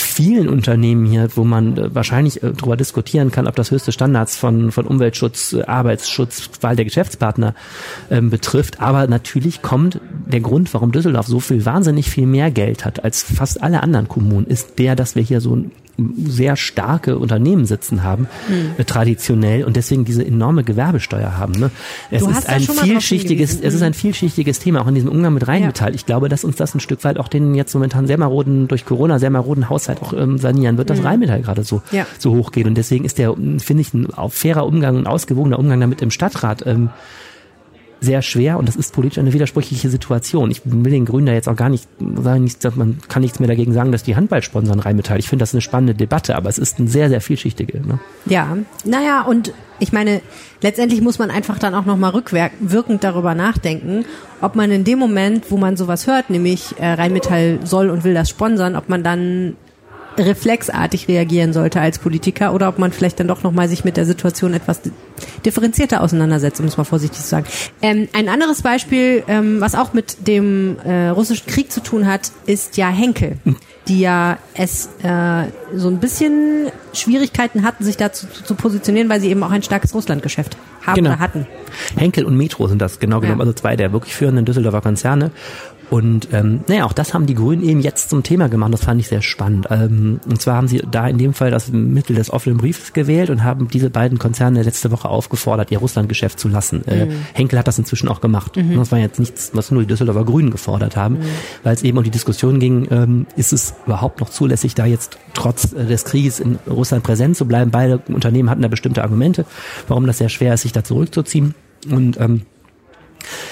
[0.00, 4.36] vielen Unternehmen hier, wo man äh, wahrscheinlich äh, darüber diskutieren kann, ob das höchste Standards
[4.36, 7.54] von, von Umweltschutz, äh, Arbeitsschutz, Wahl der Geschäftspartner
[8.10, 8.80] ähm, betrifft.
[8.80, 13.22] Aber natürlich kommt der Grund, warum Düsseldorf so viel wahnsinnig viel mehr Geld hat als
[13.22, 18.04] fast alle anderen Kommunen, ist der, dass wir hier so ein sehr starke Unternehmen sitzen
[18.04, 18.70] haben, mhm.
[18.78, 21.54] äh, traditionell, und deswegen diese enorme Gewerbesteuer haben.
[21.54, 21.70] Ne?
[22.10, 25.90] Es ist ein vielschichtiges, es ist ein vielschichtiges Thema, auch in diesem Umgang mit Rheinmetall.
[25.90, 25.94] Ja.
[25.94, 28.84] Ich glaube, dass uns das ein Stück weit auch den jetzt momentan sehr maroden, durch
[28.84, 31.06] Corona sehr maroden Haushalt auch ähm, sanieren wird, dass mhm.
[31.06, 32.06] Rheinmetall gerade so, ja.
[32.18, 32.66] so hoch geht.
[32.66, 36.64] Und deswegen ist der, finde ich, ein fairer Umgang und ausgewogener Umgang damit im Stadtrat
[36.64, 36.90] ähm,
[38.00, 40.50] sehr schwer und das ist politisch eine widersprüchliche Situation.
[40.50, 43.72] Ich will den Grünen da jetzt auch gar nicht sagen, man kann nichts mehr dagegen
[43.72, 45.18] sagen, dass die Handball sponsern Rheinmetall.
[45.18, 47.80] Ich finde das eine spannende Debatte, aber es ist ein sehr, sehr vielschichtige.
[47.86, 47.98] Ne?
[48.26, 50.20] Ja, naja, und ich meine,
[50.62, 54.04] letztendlich muss man einfach dann auch nochmal rückwirkend darüber nachdenken,
[54.40, 58.14] ob man in dem Moment, wo man sowas hört, nämlich äh, Rheinmetall soll und will
[58.14, 59.56] das sponsern, ob man dann
[60.18, 64.06] reflexartig reagieren sollte als Politiker oder ob man vielleicht dann doch nochmal sich mit der
[64.06, 64.80] Situation etwas
[65.44, 67.46] differenzierter auseinandersetzt, um es mal vorsichtig zu sagen.
[67.82, 72.32] Ähm, ein anderes Beispiel, ähm, was auch mit dem äh, russischen Krieg zu tun hat,
[72.46, 73.38] ist ja Henkel,
[73.88, 79.30] die ja es äh, so ein bisschen Schwierigkeiten hatten, sich dazu zu, positionieren, weil sie
[79.30, 81.10] eben auch ein starkes Russlandgeschäft haben genau.
[81.10, 81.46] oder hatten.
[81.96, 83.44] Henkel und Metro sind das genau genommen, ja.
[83.44, 85.30] also zwei der wirklich führenden Düsseldorfer Konzerne.
[85.90, 88.72] Und ähm, naja, auch das haben die Grünen eben jetzt zum Thema gemacht.
[88.72, 89.68] Das fand ich sehr spannend.
[89.70, 93.30] Ähm, und zwar haben sie da in dem Fall das Mittel des offenen Briefes gewählt
[93.30, 96.86] und haben diese beiden Konzerne letzte Woche aufgefordert, ihr Russlandgeschäft zu lassen.
[96.86, 97.10] Äh, mhm.
[97.10, 98.56] Äh, Henkel hat das inzwischen auch gemacht.
[98.56, 98.76] Mhm.
[98.76, 101.24] Das war jetzt nichts, was nur die Düsseldorfer Grünen gefordert haben, mhm.
[101.62, 105.18] weil es eben um die Diskussion ging, ähm, ist es überhaupt noch zulässig, da jetzt
[105.32, 107.70] trotz äh, des Krieges in Russland präsent zu bleiben.
[107.70, 109.46] Beide Unternehmen hatten da bestimmte Argumente,
[109.86, 111.54] warum das sehr schwer ist, sich da zurückzuziehen.
[111.90, 112.42] Und ähm,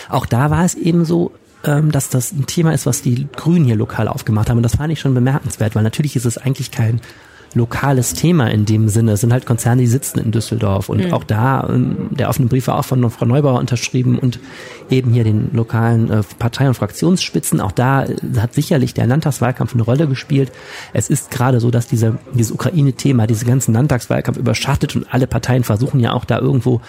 [0.09, 1.33] auch da war es eben so,
[1.67, 4.57] ähm, dass das ein Thema ist, was die Grünen hier lokal aufgemacht haben.
[4.59, 7.01] Und das fand ich schon bemerkenswert, weil natürlich ist es eigentlich kein
[7.55, 9.13] lokales Thema in dem Sinne.
[9.13, 10.89] Es sind halt Konzerne, die sitzen in Düsseldorf.
[10.89, 11.15] Und mhm.
[11.15, 14.39] auch da, ähm, der offene Brief war auch von Frau Neubauer unterschrieben und
[14.91, 17.61] eben hier den lokalen äh, Partei- und Fraktionsspitzen.
[17.61, 20.53] Auch da äh, hat sicherlich der Landtagswahlkampf eine Rolle gespielt.
[20.93, 25.65] Es ist gerade so, dass diese, dieses Ukraine-Thema, diese ganzen Landtagswahlkampf überschattet und alle Parteien
[25.65, 26.83] versuchen ja auch da irgendwo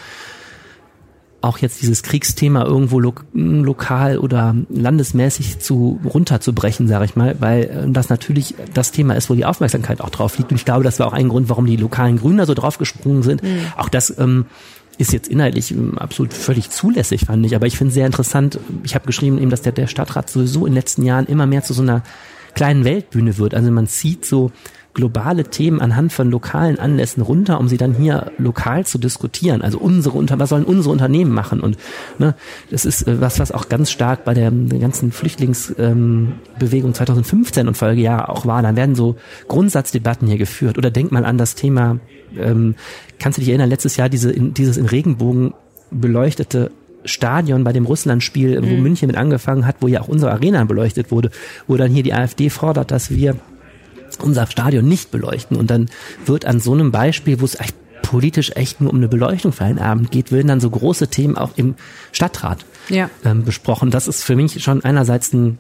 [1.42, 7.64] auch jetzt dieses Kriegsthema irgendwo lo lokal oder landesmäßig zu runterzubrechen, sage ich mal, weil
[7.64, 10.52] äh, das natürlich das Thema ist, wo die Aufmerksamkeit auch drauf liegt.
[10.52, 13.22] Und ich glaube, das war auch ein Grund, warum die lokalen Grünen da so draufgesprungen
[13.22, 13.44] sind.
[13.44, 13.60] Mhm.
[13.78, 14.46] Auch das ähm,
[14.98, 17.56] ist jetzt inhaltlich ähm, absolut völlig zulässig, fand ich.
[17.56, 18.60] Aber ich finde es sehr interessant.
[18.84, 21.64] Ich habe geschrieben, eben, dass der, der Stadtrat sowieso in den letzten Jahren immer mehr
[21.64, 22.02] zu so einer
[22.56, 23.54] kleinen Weltbühne wird.
[23.54, 24.52] Also man sieht so
[24.98, 29.62] globale Themen anhand von lokalen Anlässen runter, um sie dann hier lokal zu diskutieren.
[29.62, 31.60] Also unsere unter was sollen unsere Unternehmen machen?
[31.60, 31.78] Und
[32.18, 32.34] ne,
[32.72, 37.78] das ist äh, was, was auch ganz stark bei der, ganzen Flüchtlingsbewegung ähm, 2015 und
[37.78, 38.64] Folgejahr auch war.
[38.64, 40.80] Dann werden so Grundsatzdebatten hier geführt.
[40.80, 42.00] Oder denk mal an das Thema,
[42.36, 42.74] ähm,
[43.20, 45.54] kannst du dich erinnern, letztes Jahr diese, in, dieses in Regenbogen
[45.92, 46.72] beleuchtete
[47.06, 48.82] Stadion bei dem Russlandspiel, wo mhm.
[48.82, 51.30] München mit angefangen hat, wo ja auch unsere Arena beleuchtet wurde,
[51.68, 53.36] wo dann hier die AfD fordert, dass wir
[54.22, 55.58] unser Stadion nicht beleuchten.
[55.58, 55.90] Und dann
[56.26, 57.76] wird an so einem Beispiel, wo es echt
[58.08, 61.38] politisch echt nur um eine Beleuchtung für einen Abend geht, würden dann so große Themen
[61.38, 61.76] auch im
[62.14, 63.10] Stadtrat ja.
[63.26, 63.92] ähm, besprochen.
[63.92, 65.58] Das ist für mich schon einerseits ein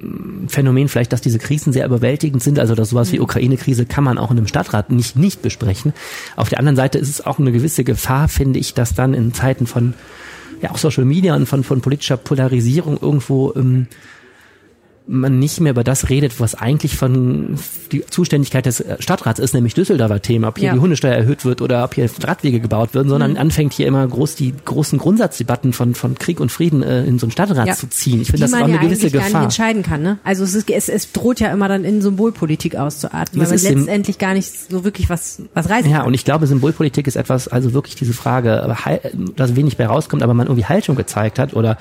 [0.00, 2.58] mm, Phänomen vielleicht, dass diese Krisen sehr überwältigend sind.
[2.58, 3.24] Also dass sowas wie mhm.
[3.24, 5.92] Ukraine-Krise kann man auch in einem Stadtrat nicht nicht besprechen.
[6.34, 9.32] Auf der anderen Seite ist es auch eine gewisse Gefahr, finde ich, dass dann in
[9.32, 9.94] Zeiten von
[10.62, 13.86] ja auch Social Media und von von politischer Polarisierung irgendwo ähm,
[15.06, 17.58] man nicht mehr über das redet, was eigentlich von
[17.90, 20.74] die Zuständigkeit des Stadtrats ist, nämlich Düsseldorfer Thema, ob hier ja.
[20.74, 23.38] die Hundesteuer erhöht wird oder ob hier Radwege gebaut werden, sondern mhm.
[23.38, 27.26] anfängt hier immer groß die großen Grundsatzdebatten von von Krieg und Frieden äh, in so
[27.26, 27.74] einen Stadtrat ja.
[27.74, 28.22] zu ziehen.
[28.22, 29.30] Ich finde, das ist auch eine ja gewisse Gefahr.
[29.30, 30.18] Gar nicht entscheiden kann, ne?
[30.24, 34.18] Also es, ist, es, es droht ja immer dann in Symbolpolitik auszuarten, weil man letztendlich
[34.18, 36.06] gar nicht so wirklich was was reißen Ja, kann.
[36.06, 38.76] und ich glaube, Symbolpolitik ist etwas, also wirklich diese Frage,
[39.36, 41.76] dass wenig bei rauskommt, aber man irgendwie Haltung gezeigt hat oder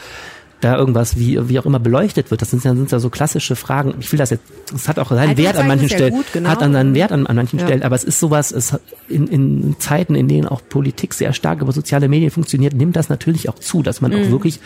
[0.61, 2.41] da irgendwas wie, wie auch immer beleuchtet wird.
[2.41, 3.95] Das sind ja, sind ja so klassische Fragen.
[3.99, 4.43] Ich will das jetzt,
[4.73, 6.49] es hat auch seinen Wert an manchen Stellen, gut, genau.
[6.49, 7.65] hat an seinen Wert an, an manchen ja.
[7.65, 8.77] Stellen, aber es ist sowas, es
[9.09, 13.09] in, in Zeiten, in denen auch Politik sehr stark über soziale Medien funktioniert, nimmt das
[13.09, 14.17] natürlich auch zu, dass man mhm.
[14.17, 14.59] auch wirklich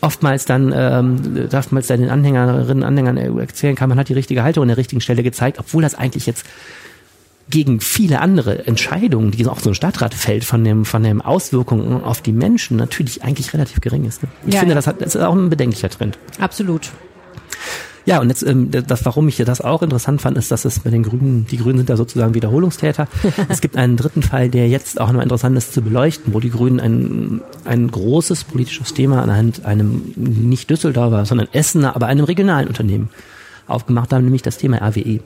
[0.00, 4.14] oftmals dann ähm, darf man dann den Anhängerinnen und Anhängern erzählen kann, man hat die
[4.14, 6.46] richtige Haltung an der richtigen Stelle gezeigt, obwohl das eigentlich jetzt
[7.50, 12.02] gegen viele andere Entscheidungen, die auch so ein Stadtrat fällt, von dem, von den Auswirkungen
[12.02, 14.22] auf die Menschen natürlich eigentlich relativ gering ist.
[14.22, 14.28] Ne?
[14.46, 14.76] Ich ja, finde, ja.
[14.76, 16.18] Das, hat, das ist auch ein bedenklicher Trend.
[16.38, 16.90] Absolut.
[18.08, 20.88] Ja, und jetzt, ähm, das, warum ich das auch interessant fand, ist, dass es bei
[20.88, 23.06] den Grünen, die Grünen sind da sozusagen Wiederholungstäter.
[23.50, 26.48] es gibt einen dritten Fall, der jetzt auch noch interessant ist zu beleuchten, wo die
[26.48, 32.68] Grünen ein, ein großes politisches Thema anhand einem nicht Düsseldorfer, sondern Essener, aber einem regionalen
[32.68, 33.10] Unternehmen
[33.66, 35.20] aufgemacht haben, nämlich das Thema RWE.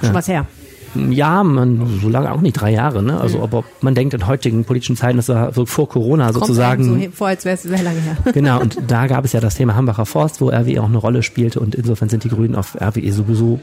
[0.00, 0.14] Schon ja.
[0.14, 0.46] was her.
[0.94, 3.20] Ja, man, so lange auch nicht, drei Jahre, ne?
[3.20, 6.84] Also, aber man denkt in heutigen politischen Zeiten, das war so vor Corona Kommt sozusagen.
[6.84, 8.16] so vor, als wäre es sehr lange her.
[8.32, 11.22] Genau, und da gab es ja das Thema Hambacher Forst, wo RWE auch eine Rolle
[11.22, 13.60] spielte und insofern sind die Grünen auf RWE sowieso,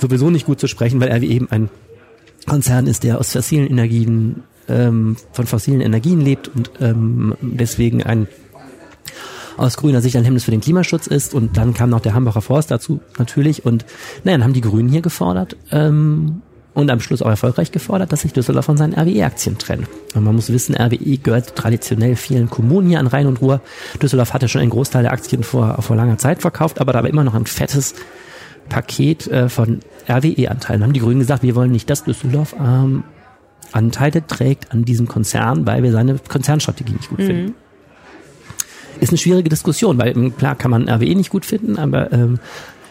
[0.00, 1.70] sowieso nicht gut zu sprechen, weil RWE eben ein
[2.46, 8.26] Konzern ist, der aus fossilen Energien, ähm, von fossilen Energien lebt und ähm, deswegen ein
[9.58, 11.34] aus grüner Sicht ein Hemmnis für den Klimaschutz ist.
[11.34, 13.64] Und dann kam noch der Hambacher Forst dazu natürlich.
[13.64, 13.84] Und
[14.24, 16.42] naja, dann haben die Grünen hier gefordert ähm,
[16.74, 19.88] und am Schluss auch erfolgreich gefordert, dass sich Düsseldorf von seinen RWE-Aktien trennt.
[20.14, 23.60] Und man muss wissen, RWE gehört traditionell vielen Kommunen hier an Rhein und Ruhr.
[24.00, 27.24] Düsseldorf hatte schon einen Großteil der Aktien vor, vor langer Zeit verkauft, aber dabei immer
[27.24, 27.94] noch ein fettes
[28.68, 30.82] Paket äh, von RWE-Anteilen.
[30.82, 33.02] Haben die Grünen gesagt, wir wollen nicht, dass Düsseldorf ähm,
[33.72, 37.26] Anteile trägt an diesem Konzern, weil wir seine Konzernstrategie nicht gut mhm.
[37.26, 37.54] finden
[39.00, 42.38] ist eine schwierige Diskussion, weil ähm, klar kann man RWE nicht gut finden, aber ähm,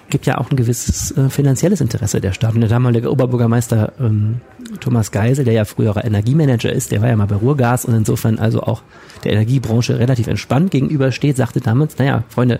[0.09, 2.53] gibt ja auch ein gewisses äh, finanzielles Interesse der Stadt.
[2.55, 4.41] Und der damalige Oberbürgermeister ähm,
[4.79, 8.39] Thomas Geisel, der ja früherer Energiemanager ist, der war ja mal bei Ruhrgas und insofern
[8.39, 8.83] also auch
[9.23, 12.59] der Energiebranche relativ entspannt gegenübersteht, sagte damals, naja, Freunde,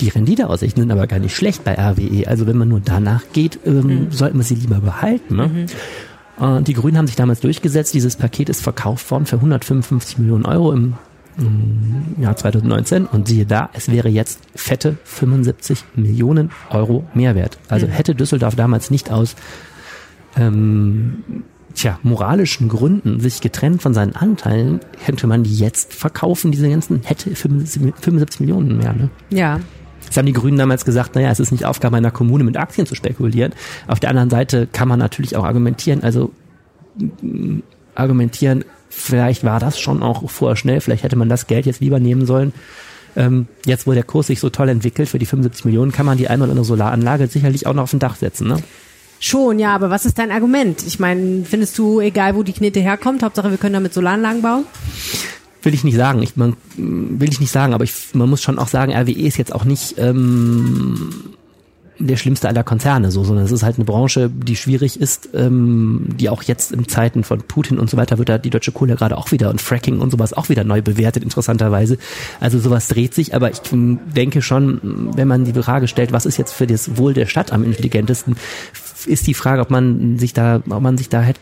[0.00, 2.28] die Renditeaussichten sind aber gar nicht schlecht bei RWE.
[2.28, 4.10] Also wenn man nur danach geht, ähm, mhm.
[4.10, 5.36] sollten wir sie lieber behalten.
[5.36, 5.48] Ne?
[5.48, 6.58] Mhm.
[6.58, 7.94] Äh, die Grünen haben sich damals durchgesetzt.
[7.94, 10.94] Dieses Paket ist verkauft worden für 155 Millionen Euro im
[11.38, 17.58] im Jahr 2019 und siehe da, es wäre jetzt fette 75 Millionen Euro Mehrwert.
[17.68, 19.36] Also hätte Düsseldorf damals nicht aus
[20.36, 26.68] ähm, tja, moralischen Gründen sich getrennt von seinen Anteilen, hätte man die jetzt verkaufen, diese
[26.68, 28.92] ganzen, hätte 75 Millionen mehr.
[28.92, 29.10] Ne?
[29.30, 29.60] Ja.
[30.06, 32.86] Das haben die Grünen damals gesagt, naja, es ist nicht Aufgabe einer Kommune mit Aktien
[32.86, 33.52] zu spekulieren.
[33.86, 36.32] Auf der anderen Seite kann man natürlich auch argumentieren, also
[37.98, 42.00] argumentieren, vielleicht war das schon auch vorher schnell, vielleicht hätte man das Geld jetzt lieber
[42.00, 42.52] nehmen sollen.
[43.16, 46.18] Ähm, jetzt, wo der Kurs sich so toll entwickelt, für die 75 Millionen kann man
[46.18, 48.56] die ein oder andere Solaranlage sicherlich auch noch auf dem Dach setzen, ne?
[49.20, 50.84] Schon, ja, aber was ist dein Argument?
[50.86, 54.64] Ich meine, findest du, egal wo die Knete herkommt, Hauptsache wir können damit Solaranlagen bauen?
[55.62, 56.22] Will ich nicht sagen.
[56.22, 59.36] Ich, man, will ich nicht sagen, aber ich, man muss schon auch sagen, RWE ist
[59.36, 61.34] jetzt auch nicht ähm,
[61.98, 66.06] der schlimmste aller Konzerne, so, sondern es ist halt eine Branche, die schwierig ist, ähm,
[66.18, 68.94] die auch jetzt in Zeiten von Putin und so weiter wird da die deutsche Kohle
[68.94, 71.98] gerade auch wieder und Fracking und sowas auch wieder neu bewertet, interessanterweise.
[72.40, 76.36] Also sowas dreht sich, aber ich denke schon, wenn man die Frage stellt, was ist
[76.36, 78.36] jetzt für das Wohl der Stadt am intelligentesten,
[79.06, 81.40] ist die Frage, ob man sich da, ob man sich da hätte,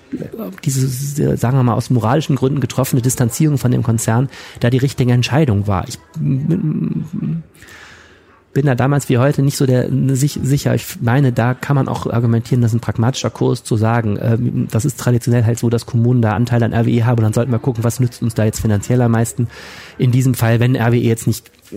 [0.65, 4.29] diese, sagen wir mal, aus moralischen Gründen getroffene Distanzierung von dem Konzern
[4.61, 5.87] da die richtige Entscheidung war.
[5.89, 5.99] Ich
[8.57, 10.75] bin da damals wie heute nicht so der sich, sicher.
[10.75, 14.87] Ich meine, da kann man auch argumentieren, dass ein pragmatischer Kurs zu sagen, ähm, das
[14.87, 17.59] ist traditionell halt so, dass Kommunen da Anteil an RWE haben und dann sollten wir
[17.59, 19.49] gucken, was nützt uns da jetzt finanziell am meisten.
[19.99, 21.77] In diesem Fall, wenn RWE jetzt nicht äh,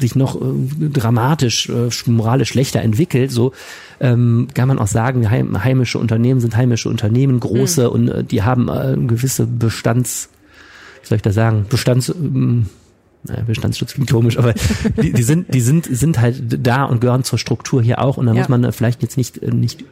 [0.00, 3.52] sich noch äh, dramatisch, äh, moralisch schlechter entwickelt, so
[4.00, 7.92] ähm, kann man auch sagen, heim, heimische Unternehmen sind heimische Unternehmen, große mhm.
[7.92, 10.30] und äh, die haben äh, gewisse Bestands,
[11.00, 12.66] wie soll ich da sagen, Bestands ähm,
[13.46, 14.54] Bestandsschutz klingt komisch, aber
[15.02, 18.26] die, die sind, die sind, sind halt da und gehören zur Struktur hier auch und
[18.26, 18.38] da ja.
[18.38, 19.84] muss man vielleicht jetzt nicht, nicht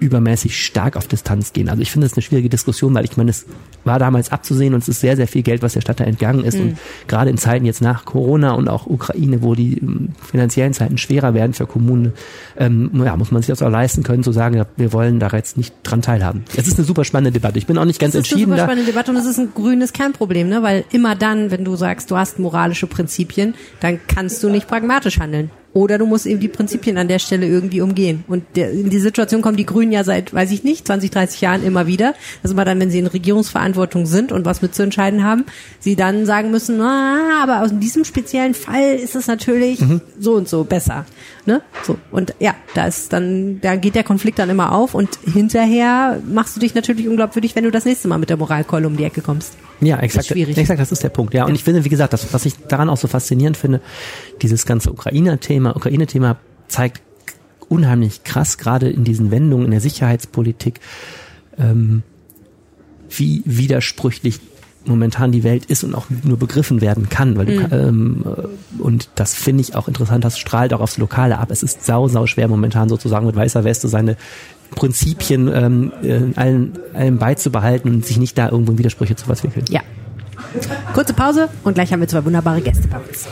[0.00, 1.68] übermäßig stark auf Distanz gehen.
[1.68, 3.46] Also ich finde es eine schwierige Diskussion, weil ich meine, es
[3.84, 6.44] war damals abzusehen und es ist sehr, sehr viel Geld, was der Stadt da entgangen
[6.44, 6.58] ist.
[6.58, 6.62] Mhm.
[6.62, 10.98] Und gerade in Zeiten jetzt nach Corona und auch Ukraine, wo die ähm, finanziellen Zeiten
[10.98, 12.12] schwerer werden für Kommunen,
[12.56, 15.56] ähm, ja, muss man sich das auch leisten können, zu sagen, wir wollen da jetzt
[15.56, 16.44] nicht dran teilhaben.
[16.56, 17.58] Es ist eine super spannende Debatte.
[17.58, 18.40] Ich bin auch nicht ganz entschieden.
[18.40, 20.62] Es ist eine super spannende Debatte und es ist ein grünes Kernproblem, ne?
[20.62, 25.20] weil immer dann, wenn du sagst, du hast moralische Prinzipien, dann kannst du nicht pragmatisch
[25.20, 25.50] handeln.
[25.74, 28.22] Oder du musst eben die Prinzipien an der Stelle irgendwie umgehen.
[28.28, 31.40] Und der, in die Situation kommen die Grünen ja seit, weiß ich nicht, 20, 30
[31.40, 32.14] Jahren immer wieder.
[32.42, 35.44] Das ist immer dann, wenn sie in Regierungsverantwortung sind und was mit zu entscheiden haben,
[35.80, 40.00] sie dann sagen müssen, ah, aber aus diesem speziellen Fall ist es natürlich mhm.
[40.18, 41.06] so und so besser.
[41.46, 41.60] Ne?
[41.82, 41.98] So.
[42.10, 46.56] Und ja, da ist dann, da geht der Konflikt dann immer auf und hinterher machst
[46.56, 49.20] du dich natürlich unglaubwürdig, wenn du das nächste Mal mit der Moralkeule um die Ecke
[49.20, 49.54] kommst.
[49.80, 50.30] Ja, exakt.
[50.30, 51.34] Das exakt, das ist der Punkt.
[51.34, 53.82] Ja, und ich finde, wie gesagt, das, was ich daran auch so faszinierend finde,
[54.40, 57.02] dieses ganze Ukraine-Thema, Ukraine-Thema zeigt
[57.68, 60.80] unheimlich krass, gerade in diesen Wendungen in der Sicherheitspolitik,
[61.58, 62.02] ähm,
[63.10, 64.40] wie widersprüchlich
[64.86, 67.36] momentan die Welt ist und auch nur begriffen werden kann.
[67.36, 67.68] Weil du, mhm.
[67.72, 68.24] ähm,
[68.78, 71.50] und das finde ich auch interessant, das strahlt auch aufs Lokale ab.
[71.50, 74.16] Es ist sau, sau schwer momentan sozusagen mit weißer Weste seine
[74.74, 79.64] Prinzipien ähm, äh, allen, allen beizubehalten und sich nicht da irgendwo in Widersprüche zu verwickeln.
[79.70, 79.80] Ja.
[80.92, 83.26] Kurze Pause und gleich haben wir zwei wunderbare Gäste bei uns.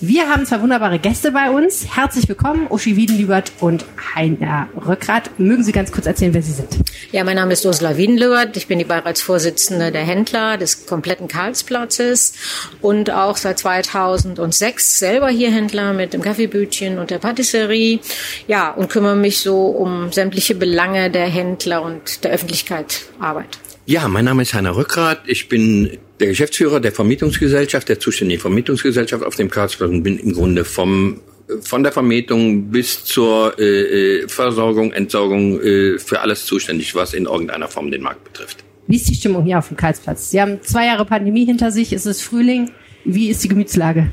[0.00, 1.96] Wir haben zwei wunderbare Gäste bei uns.
[1.96, 5.40] Herzlich willkommen, Uschi Wiedenlübert und Heiner Rückgrat.
[5.40, 6.68] Mögen Sie ganz kurz erzählen, wer Sie sind?
[7.12, 8.58] Ja, mein Name ist Ursula Wiedenlübert.
[8.58, 12.34] Ich bin die Beiratsvorsitzende der Händler des kompletten Karlsplatzes
[12.82, 18.00] und auch seit 2006 selber hier Händler mit dem Kaffeebütchen und der Patisserie.
[18.48, 23.58] Ja, und kümmere mich so um sämtliche Belange der Händler und der Öffentlichkeit Arbeit.
[23.86, 25.20] Ja, mein Name ist Heiner Rückgrat.
[25.24, 30.32] Ich bin der Geschäftsführer der Vermietungsgesellschaft, der zuständigen Vermietungsgesellschaft auf dem Karlsplatz und bin im
[30.32, 31.20] Grunde vom
[31.60, 37.26] von der Vermietung bis zur äh, äh, Versorgung, Entsorgung äh, für alles zuständig, was in
[37.26, 38.64] irgendeiner Form den Markt betrifft.
[38.88, 40.30] Wie ist die Stimmung hier auf dem Karlsplatz?
[40.30, 42.70] Sie haben zwei Jahre Pandemie hinter sich, es ist Frühling.
[43.04, 44.10] Wie ist die Gemütslage?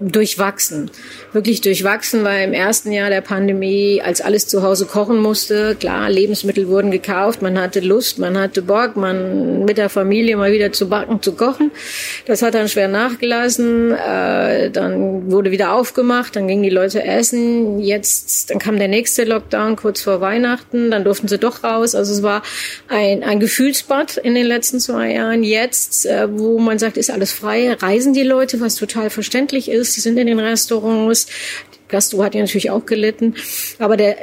[0.00, 0.90] Durchwachsen.
[1.32, 6.08] Wirklich durchwachsen, weil im ersten Jahr der Pandemie, als alles zu Hause kochen musste, klar,
[6.08, 10.72] Lebensmittel wurden gekauft, man hatte Lust, man hatte Bock, man mit der Familie mal wieder
[10.72, 11.70] zu backen, zu kochen.
[12.26, 13.92] Das hat dann schwer nachgelassen.
[13.92, 17.80] Äh, dann wurde wieder aufgemacht, dann gingen die Leute essen.
[17.80, 21.94] Jetzt, dann kam der nächste Lockdown kurz vor Weihnachten, dann durften sie doch raus.
[21.94, 22.42] Also es war
[22.88, 25.44] ein, ein Gefühlsbad in den letzten zwei Jahren.
[25.44, 29.89] Jetzt, äh, wo man sagt, ist alles frei, reisen die Leute, was total verständlich ist.
[29.96, 31.26] Die sind in den Restaurants.
[31.88, 33.34] Gastro hat ja natürlich auch gelitten.
[33.78, 34.16] Aber der,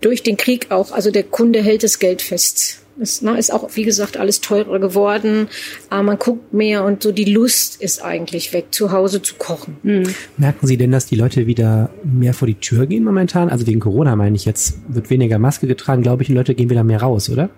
[0.00, 2.82] durch den Krieg auch, also der Kunde hält das Geld fest.
[2.98, 5.48] Es ne, ist auch, wie gesagt, alles teurer geworden.
[5.90, 9.76] Aber man guckt mehr und so die Lust ist eigentlich weg, zu Hause zu kochen.
[9.82, 10.14] Mhm.
[10.38, 13.50] Merken Sie denn, dass die Leute wieder mehr vor die Tür gehen momentan?
[13.50, 16.70] Also wegen Corona meine ich jetzt, wird weniger Maske getragen, glaube ich, die Leute gehen
[16.70, 17.50] wieder mehr raus, oder?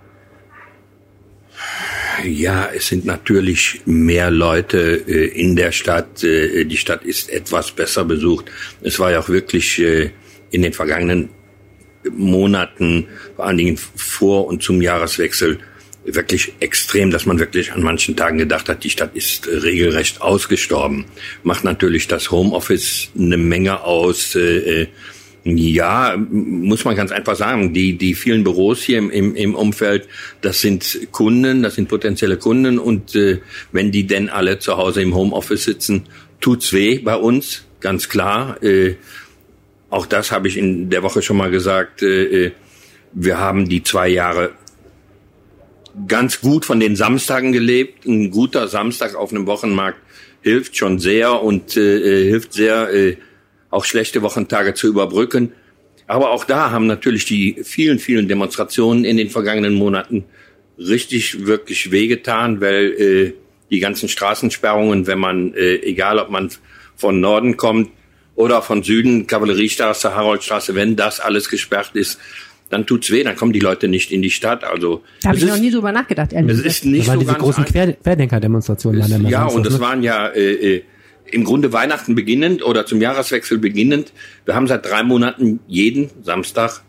[2.24, 6.22] Ja, es sind natürlich mehr Leute äh, in der Stadt.
[6.24, 8.46] Äh, die Stadt ist etwas besser besucht.
[8.82, 10.10] Es war ja auch wirklich äh,
[10.50, 11.28] in den vergangenen
[12.10, 15.58] Monaten, vor allen Dingen vor und zum Jahreswechsel,
[16.04, 21.04] wirklich extrem, dass man wirklich an manchen Tagen gedacht hat, die Stadt ist regelrecht ausgestorben.
[21.42, 24.34] Macht natürlich das Homeoffice eine Menge aus.
[24.34, 24.86] Äh
[25.44, 27.72] ja, muss man ganz einfach sagen.
[27.72, 30.08] Die, die vielen Büros hier im, im, im Umfeld,
[30.40, 32.78] das sind Kunden, das sind potenzielle Kunden.
[32.78, 33.40] Und äh,
[33.72, 36.04] wenn die denn alle zu Hause im Homeoffice sitzen,
[36.40, 38.62] tut's weh bei uns, ganz klar.
[38.62, 38.96] Äh,
[39.90, 42.02] auch das habe ich in der Woche schon mal gesagt.
[42.02, 42.52] Äh, äh
[43.14, 44.50] wir haben die zwei Jahre
[46.06, 48.06] ganz gut von den Samstagen gelebt.
[48.06, 49.98] Ein guter Samstag auf einem Wochenmarkt
[50.42, 52.92] hilft schon sehr und äh, äh hilft sehr.
[52.92, 53.16] Äh,
[53.70, 55.52] auch schlechte Wochentage zu überbrücken.
[56.06, 60.24] Aber auch da haben natürlich die vielen, vielen Demonstrationen in den vergangenen Monaten
[60.78, 63.34] richtig, wirklich wehgetan, weil äh,
[63.70, 66.50] die ganzen Straßensperrungen, wenn man, äh, egal ob man
[66.96, 67.90] von Norden kommt
[68.34, 72.18] oder von Süden, Kavalleriestraße, Haroldstraße, wenn das alles gesperrt ist,
[72.70, 74.64] dann tut's weh, dann kommen die Leute nicht in die Stadt.
[74.64, 76.32] Also da habe ich ist, noch nie drüber nachgedacht.
[76.32, 79.28] Ehrlich es ist nicht das waren so diese großen Querdenker-Demonstrationen.
[79.28, 79.80] Ja, und das ne?
[79.80, 80.82] waren ja äh, äh,
[81.30, 84.12] im Grunde Weihnachten beginnend oder zum Jahreswechsel beginnend.
[84.44, 86.82] Wir haben seit drei Monaten jeden Samstag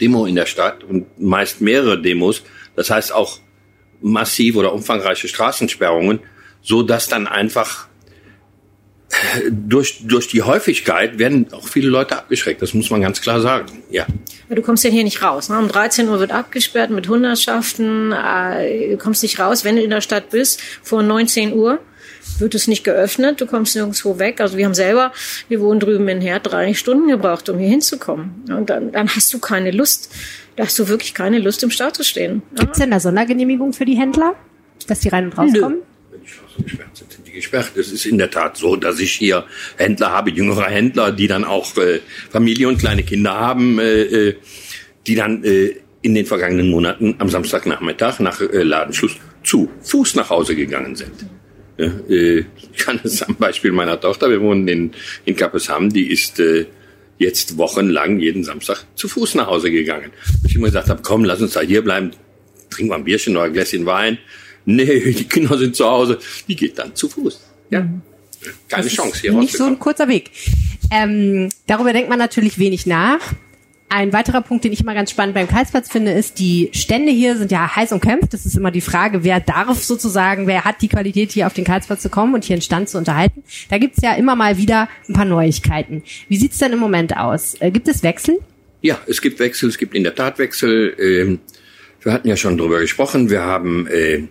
[0.00, 2.42] Demo in der Stadt und meist mehrere Demos.
[2.76, 3.40] Das heißt auch
[4.00, 6.20] massiv oder umfangreiche Straßensperrungen,
[6.62, 7.88] so dass dann einfach
[9.50, 12.62] durch, durch die Häufigkeit werden auch viele Leute abgeschreckt.
[12.62, 13.82] Das muss man ganz klar sagen.
[13.90, 14.06] Ja.
[14.48, 15.48] Du kommst ja hier nicht raus.
[15.48, 15.58] Ne?
[15.58, 18.12] Um 13 Uhr wird abgesperrt mit Hundertschaften.
[18.12, 21.80] Äh, du kommst nicht raus, wenn du in der Stadt bist, vor 19 Uhr
[22.38, 24.40] wird es nicht geöffnet, du kommst nirgendwo weg.
[24.40, 25.12] Also wir haben selber,
[25.48, 28.44] wir wohnen drüben in Herd, drei Stunden gebraucht, um hier hinzukommen.
[28.48, 30.12] Und dann, dann hast du keine Lust,
[30.56, 32.42] da hast du wirklich keine Lust, im Stau zu stehen.
[32.56, 34.34] Gibt es denn da Sondergenehmigung für die Händler,
[34.86, 35.78] dass die rein und rauskommen?
[35.78, 35.84] Nö.
[36.10, 37.70] Wenn die Straßen gesperrt sind, sind die gesperrt.
[37.76, 39.44] Es ist in der Tat so, dass ich hier
[39.76, 44.36] Händler habe, jüngere Händler, die dann auch äh, Familie und kleine Kinder haben, äh, äh
[45.06, 50.30] die dann äh, in den vergangenen Monaten am Samstagnachmittag nach äh, Ladenschluss zu Fuß nach
[50.30, 51.26] Hause gegangen sind.
[51.80, 54.92] Äh, ich kann es am Beispiel meiner Tochter, wir wohnen in,
[55.24, 56.66] in Kappesham, die ist äh,
[57.18, 60.10] jetzt wochenlang jeden Samstag zu Fuß nach Hause gegangen.
[60.46, 62.12] Ich immer gesagt habe, komm, lass uns da hier bleiben,
[62.70, 64.18] trinken wir ein Bierchen oder ein Gläschen Wein.
[64.64, 67.40] Nee, die Kinder sind zu Hause, die geht dann zu Fuß.
[67.70, 67.82] Ja.
[67.82, 68.02] Mhm.
[68.68, 70.30] Keine das Chance hier Nicht so ein kurzer Weg.
[70.90, 73.20] Ähm, darüber denkt man natürlich wenig nach.
[73.92, 77.36] Ein weiterer Punkt, den ich immer ganz spannend beim Karlsplatz finde, ist, die Stände hier
[77.36, 78.32] sind ja heiß umkämpft.
[78.32, 81.64] Das ist immer die Frage, wer darf sozusagen, wer hat die Qualität, hier auf den
[81.64, 83.42] Karlsplatz zu kommen und hier einen Stand zu unterhalten.
[83.68, 86.04] Da gibt's ja immer mal wieder ein paar Neuigkeiten.
[86.28, 87.56] Wie sieht's denn im Moment aus?
[87.58, 88.38] Äh, gibt es Wechsel?
[88.80, 90.94] Ja, es gibt Wechsel, es gibt in der Tat Wechsel.
[90.96, 91.40] Ähm,
[92.00, 93.28] wir hatten ja schon drüber gesprochen.
[93.28, 94.28] Wir haben äh,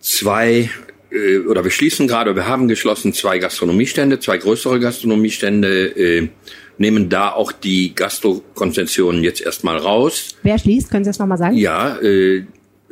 [0.00, 0.70] zwei
[1.12, 6.30] äh, oder wir schließen gerade, wir haben geschlossen zwei Gastronomiestände, zwei größere Gastronomiestände
[6.78, 10.36] nehmen da auch die Gastro-Konzessionen jetzt erstmal raus.
[10.42, 10.90] Wer schließt?
[10.90, 11.56] Können Sie das nochmal sagen?
[11.56, 12.44] Ja, äh,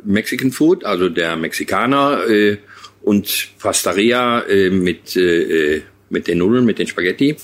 [0.03, 2.57] Mexican Food, also der Mexikaner äh,
[3.01, 7.35] und Pastaria äh, mit, äh, mit den Nudeln, mit den Spaghetti.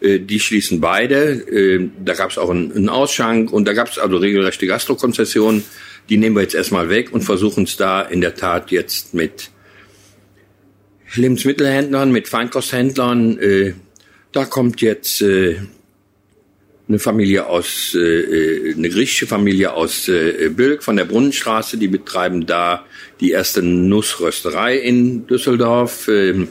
[0.00, 1.32] Äh, die schließen beide.
[1.48, 5.64] Äh, da gab es auch einen, einen Ausschank und da gab es also regelrechte Gastro-Konzessionen.
[6.08, 9.50] Die nehmen wir jetzt erstmal weg und versuchen es da in der Tat jetzt mit
[11.14, 13.38] Lebensmittelhändlern, mit Feinkosthändlern.
[13.38, 13.74] Äh,
[14.32, 15.56] da kommt jetzt äh,
[16.88, 21.88] eine Familie aus, äh, äh, eine griechische Familie aus äh, Bilk von der Brunnenstraße, die
[21.88, 22.86] betreiben da
[23.20, 26.08] die erste Nussrösterei in Düsseldorf.
[26.08, 26.48] Ähm,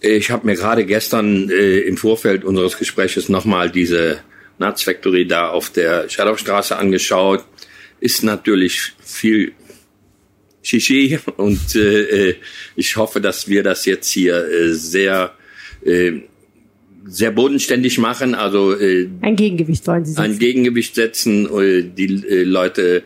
[0.00, 4.20] ich habe mir gerade gestern äh, im Vorfeld unseres Gespräches nochmal diese
[4.58, 7.44] Nuts Factory da auf der Schadowstraße angeschaut.
[8.00, 9.52] Ist natürlich viel
[10.62, 12.36] Shishi und äh, äh,
[12.76, 15.34] ich hoffe, dass wir das jetzt hier äh, sehr
[15.84, 16.20] äh,
[17.04, 20.22] sehr bodenständig machen, also äh, ein Gegengewicht wollen Sie setzen.
[20.22, 23.02] Ein Gegengewicht setzen, äh, die äh, Leute.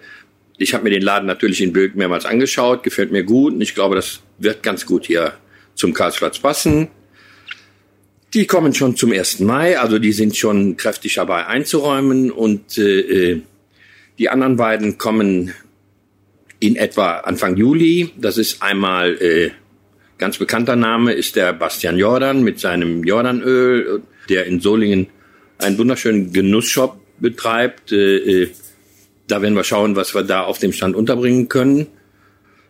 [0.57, 3.75] Ich habe mir den Laden natürlich in Böck mehrmals angeschaut, gefällt mir gut und ich
[3.75, 5.35] glaube, das wird ganz gut hier
[5.75, 6.89] zum Karlsplatz passen.
[8.35, 9.41] Die kommen schon zum 1.
[9.41, 13.43] Mai, also die sind schon kräftig dabei einzuräumen und äh, äh,
[14.19, 15.53] die anderen beiden kommen
[16.61, 18.11] in etwa Anfang Juli.
[18.17, 19.51] Das ist einmal äh,
[20.25, 25.09] Ganz bekannter Name ist der Bastian Jordan mit seinem Jordanöl, der in Solingen
[25.59, 27.93] einen wunderschönen Genussshop betreibt.
[27.93, 28.51] Äh, äh,
[29.27, 31.89] da werden wir schauen, was wir da auf dem Stand unterbringen können.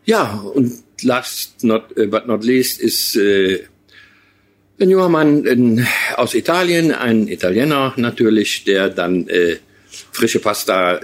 [0.05, 5.87] Ja, und last not, äh, but not least ist ein junger Mann
[6.17, 9.29] aus Italien, ein Italiener natürlich, der dann
[10.11, 10.99] frische Pasta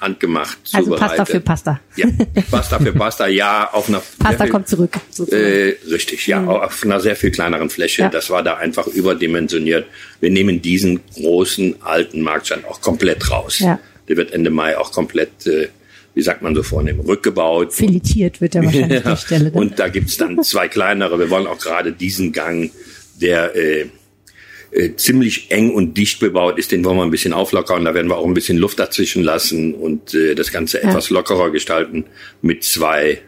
[0.00, 1.16] handgemacht also zubereitet.
[1.18, 1.80] Pasta für Pasta.
[1.96, 2.06] Ja,
[2.50, 4.90] Pasta für Pasta, ja, auf einer Pasta viel, kommt zurück.
[5.30, 6.48] Äh, richtig, ja, mhm.
[6.48, 8.02] auf einer sehr viel kleineren Fläche.
[8.02, 8.08] Ja.
[8.08, 9.86] Das war da einfach überdimensioniert.
[10.20, 13.58] Wir nehmen diesen großen alten Marktstand auch komplett raus.
[13.58, 13.78] Ja.
[14.08, 15.68] Der wird Ende Mai auch komplett, äh,
[16.14, 17.72] wie sagt man so vornehm, rückgebaut.
[17.72, 19.10] Filetiert wird er wahrscheinlich ja.
[19.10, 19.50] der Stelle.
[19.50, 19.62] Dann.
[19.62, 21.18] Und da gibt's dann zwei kleinere.
[21.18, 22.70] Wir wollen auch gerade diesen Gang,
[23.20, 23.86] der äh,
[24.72, 27.84] äh, ziemlich eng und dicht bebaut ist, den wollen wir ein bisschen auflockern.
[27.84, 30.88] Da werden wir auch ein bisschen Luft dazwischen lassen und äh, das Ganze ja.
[30.88, 32.04] etwas lockerer gestalten
[32.42, 33.20] mit zwei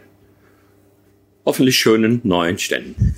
[1.45, 3.15] hoffentlich schönen neuen Ständen.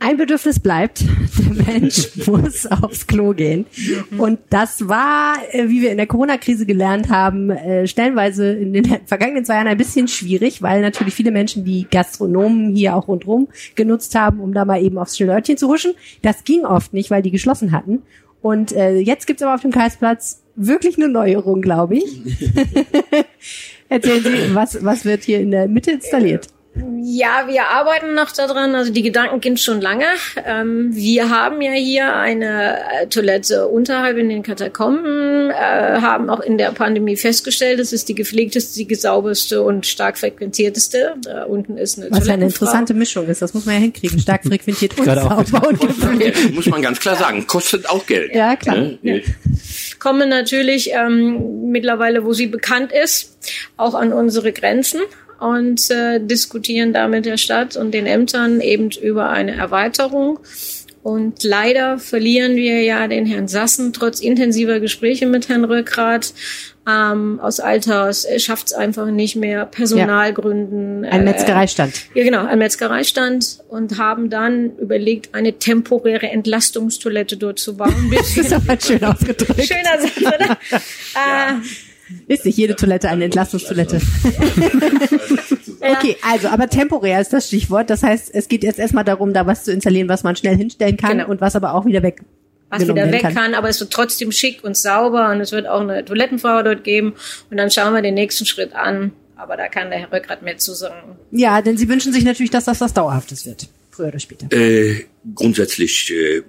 [0.00, 3.66] Ein Bedürfnis bleibt, der Mensch muss aufs Klo gehen.
[4.16, 8.84] Und das war, äh, wie wir in der Corona-Krise gelernt haben, äh, stellenweise in den
[9.06, 13.48] vergangenen zwei Jahren ein bisschen schwierig, weil natürlich viele Menschen die Gastronomen hier auch rundherum
[13.74, 15.94] genutzt haben, um da mal eben aufs Schlörtchen zu huschen.
[16.22, 18.02] Das ging oft nicht, weil die geschlossen hatten.
[18.40, 22.04] Und äh, jetzt gibt's aber auf dem Karlsplatz wirklich eine Neuerung, glaube ich.
[23.88, 26.48] Erzählen Sie, was, was wird hier in der Mitte installiert?
[27.10, 28.74] Ja, wir arbeiten noch daran.
[28.74, 30.04] Also die Gedanken gehen schon lange.
[30.44, 36.40] Ähm, wir haben ja hier eine äh, Toilette unterhalb in den Katakomben, äh, haben auch
[36.40, 41.14] in der Pandemie festgestellt, es ist die gepflegteste, die sauberste und stark frequentierteste.
[41.22, 44.18] Da unten ist eine Was eine interessante Mischung ist, das muss man ja hinkriegen.
[44.18, 46.54] Stark frequentiert und sauber und gepflegt.
[46.54, 48.34] Muss man ganz klar sagen, kostet auch Geld.
[48.34, 48.76] Ja, klar.
[48.76, 48.98] Ne?
[49.02, 49.14] Ja.
[49.98, 53.38] Kommen natürlich ähm, mittlerweile, wo sie bekannt ist,
[53.78, 55.00] auch an unsere Grenzen
[55.38, 60.40] und äh, diskutieren da mit der Stadt und den Ämtern eben über eine Erweiterung.
[61.02, 66.34] Und leider verlieren wir ja den Herrn Sassen trotz intensiver Gespräche mit Herrn Rückgrat
[66.88, 68.24] ähm, aus Alters.
[68.24, 71.04] Er schafft es einfach nicht mehr, Personalgründen.
[71.04, 71.94] Ein Metzgereistand.
[72.14, 78.12] Äh, ja, genau, ein Metzgereistand und haben dann überlegt, eine temporäre Entlastungstoilette dort zu bauen.
[78.18, 79.64] Das ist aber schön ausgedrückt.
[79.64, 80.58] Schöner Satz, oder?
[81.14, 81.87] Äh,
[82.26, 84.00] Ist nicht jede Toilette eine Entlastungstoilette.
[85.80, 87.90] Okay, also, aber temporär ist das Stichwort.
[87.90, 90.96] Das heißt, es geht jetzt erstmal darum, da was zu installieren, was man schnell hinstellen
[90.96, 91.28] kann Genau.
[91.30, 92.22] und was aber auch wieder weg.
[92.70, 93.54] was wieder weg kann.
[93.54, 97.14] aber es wird trotzdem schick und sauber und es wird auch eine Toilettenfrau dort geben
[97.50, 99.12] und dann schauen wir den nächsten Schritt an.
[99.36, 101.16] Aber da kann der Herr Rückgrat mehr zu sagen.
[101.30, 103.68] Ja, denn Sie wünschen sich natürlich, dass das was Dauerhaftes wird.
[103.92, 104.48] Früher oder später.
[104.54, 105.04] Äh,
[105.34, 106.42] grundsätzlich äh,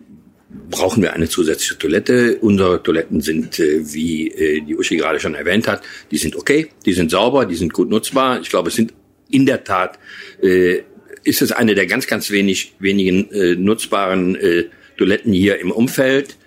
[0.49, 2.37] brauchen wir eine zusätzliche Toilette.
[2.41, 6.69] Unsere Toiletten sind, äh, wie äh, die Uschi gerade schon erwähnt hat, die sind okay,
[6.85, 8.41] die sind sauber, die sind gut nutzbar.
[8.41, 8.93] Ich glaube, es sind
[9.29, 9.99] in der Tat,
[10.41, 10.81] äh,
[11.23, 14.65] ist es eine der ganz, ganz wenig, wenigen äh, nutzbaren äh,
[14.97, 16.37] Toiletten hier im Umfeld.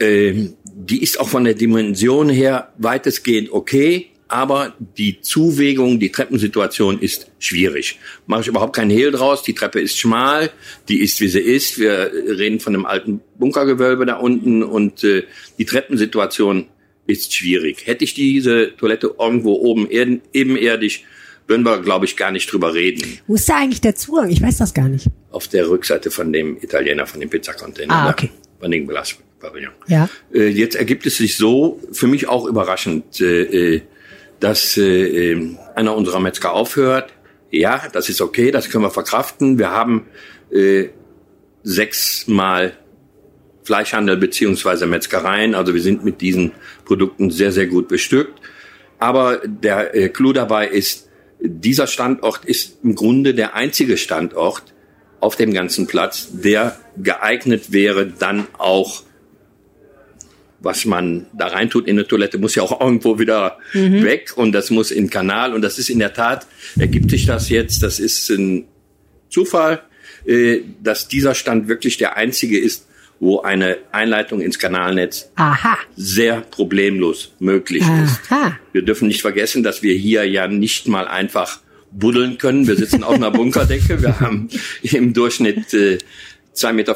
[0.00, 6.98] Ähm, die ist auch von der Dimension her weitestgehend okay, aber die Zuwägung, die Treppensituation
[6.98, 8.00] ist schwierig.
[8.26, 9.44] Mache ich überhaupt keinen Hehl draus.
[9.44, 10.50] Die Treppe ist schmal,
[10.88, 11.78] die ist wie sie ist.
[11.78, 15.22] Wir reden von einem alten Bunkergewölbe da unten und äh,
[15.56, 16.66] die Treppensituation
[17.06, 17.86] ist schwierig.
[17.86, 21.04] Hätte ich diese Toilette irgendwo oben erden, ebenerdig,
[21.46, 23.20] würden wir, glaube ich, gar nicht drüber reden.
[23.28, 24.30] Wo ist da eigentlich der Zugang?
[24.30, 25.06] Ich weiß das gar nicht.
[25.30, 27.94] Auf der Rückseite von dem Italiener, von dem Pizzacontainer.
[27.94, 28.30] Ah, da, okay.
[28.58, 29.74] Von dem Glaspavillon.
[29.86, 30.08] Ja.
[30.32, 33.82] Äh, jetzt ergibt es sich so, für mich auch überraschend, äh, äh,
[34.40, 37.12] dass äh, äh, einer unserer Metzger aufhört.
[37.50, 39.58] Ja, das ist okay, das können wir verkraften.
[39.58, 40.06] Wir haben
[40.50, 40.88] äh,
[41.62, 42.76] sechsmal
[43.62, 45.54] Fleischhandel beziehungsweise Metzgereien.
[45.54, 46.52] Also wir sind mit diesen
[46.84, 48.40] Produkten sehr, sehr gut bestückt.
[48.98, 51.08] Aber der äh, Clou dabei ist,
[51.40, 54.74] dieser Standort ist im Grunde der einzige Standort
[55.20, 59.02] auf dem ganzen Platz, der geeignet wäre, dann auch
[60.64, 64.70] was man da reintut in eine Toilette, muss ja auch irgendwo wieder weg und das
[64.70, 66.46] muss in den Kanal und das ist in der Tat,
[66.78, 68.64] ergibt sich das jetzt, das ist ein
[69.28, 69.82] Zufall,
[70.26, 72.86] äh, dass dieser Stand wirklich der einzige ist,
[73.20, 75.78] wo eine Einleitung ins Kanalnetz Aha.
[75.96, 78.20] sehr problemlos möglich ist.
[78.30, 78.58] Aha.
[78.72, 81.60] Wir dürfen nicht vergessen, dass wir hier ja nicht mal einfach
[81.90, 82.66] buddeln können.
[82.66, 84.02] Wir sitzen auf einer Bunkerdecke.
[84.02, 84.48] Wir haben
[84.82, 85.98] im Durchschnitt äh,
[86.54, 86.94] 2,50 Meter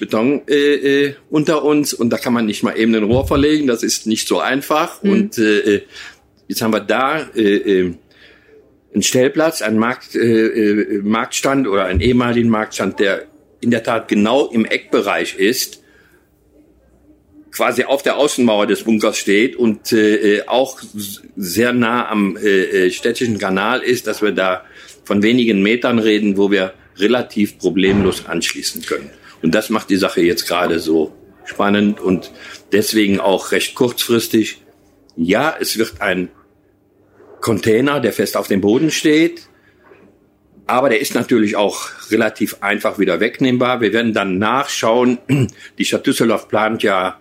[0.00, 3.66] Beton äh, äh, unter uns und da kann man nicht mal eben ein Rohr verlegen.
[3.66, 5.02] Das ist nicht so einfach.
[5.02, 5.82] Und äh, äh,
[6.46, 7.94] jetzt haben wir da äh, äh,
[8.92, 13.26] einen Stellplatz, einen Markt, äh, äh, Marktstand oder einen ehemaligen Marktstand, der
[13.60, 15.82] in der Tat genau im Eckbereich ist
[17.50, 20.78] quasi auf der Außenmauer des Bunkers steht und äh, äh, auch
[21.36, 24.64] sehr nah am äh, städtischen Kanal ist, dass wir da
[25.02, 29.10] von wenigen Metern reden, wo wir relativ problemlos anschließen können.
[29.42, 31.12] Und das macht die Sache jetzt gerade so
[31.44, 32.30] spannend und
[32.72, 34.62] deswegen auch recht kurzfristig.
[35.16, 36.28] Ja, es wird ein
[37.40, 39.48] Container, der fest auf dem Boden steht,
[40.66, 43.80] aber der ist natürlich auch relativ einfach wieder wegnehmbar.
[43.80, 45.18] Wir werden dann nachschauen.
[45.78, 47.18] Die Stadt Düsseldorf plant ja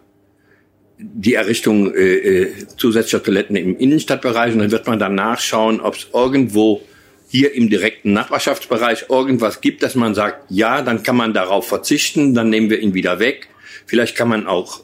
[0.99, 5.95] die Errichtung äh, äh, zusätzlicher Toiletten im Innenstadtbereich und dann wird man dann nachschauen, ob
[5.95, 6.81] es irgendwo
[7.29, 12.33] hier im direkten Nachbarschaftsbereich irgendwas gibt, dass man sagt, ja, dann kann man darauf verzichten,
[12.33, 13.49] dann nehmen wir ihn wieder weg.
[13.85, 14.81] Vielleicht kann man auch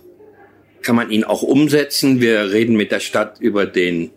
[0.84, 2.22] kann man ihn auch umsetzen.
[2.22, 4.12] Wir reden mit der Stadt über den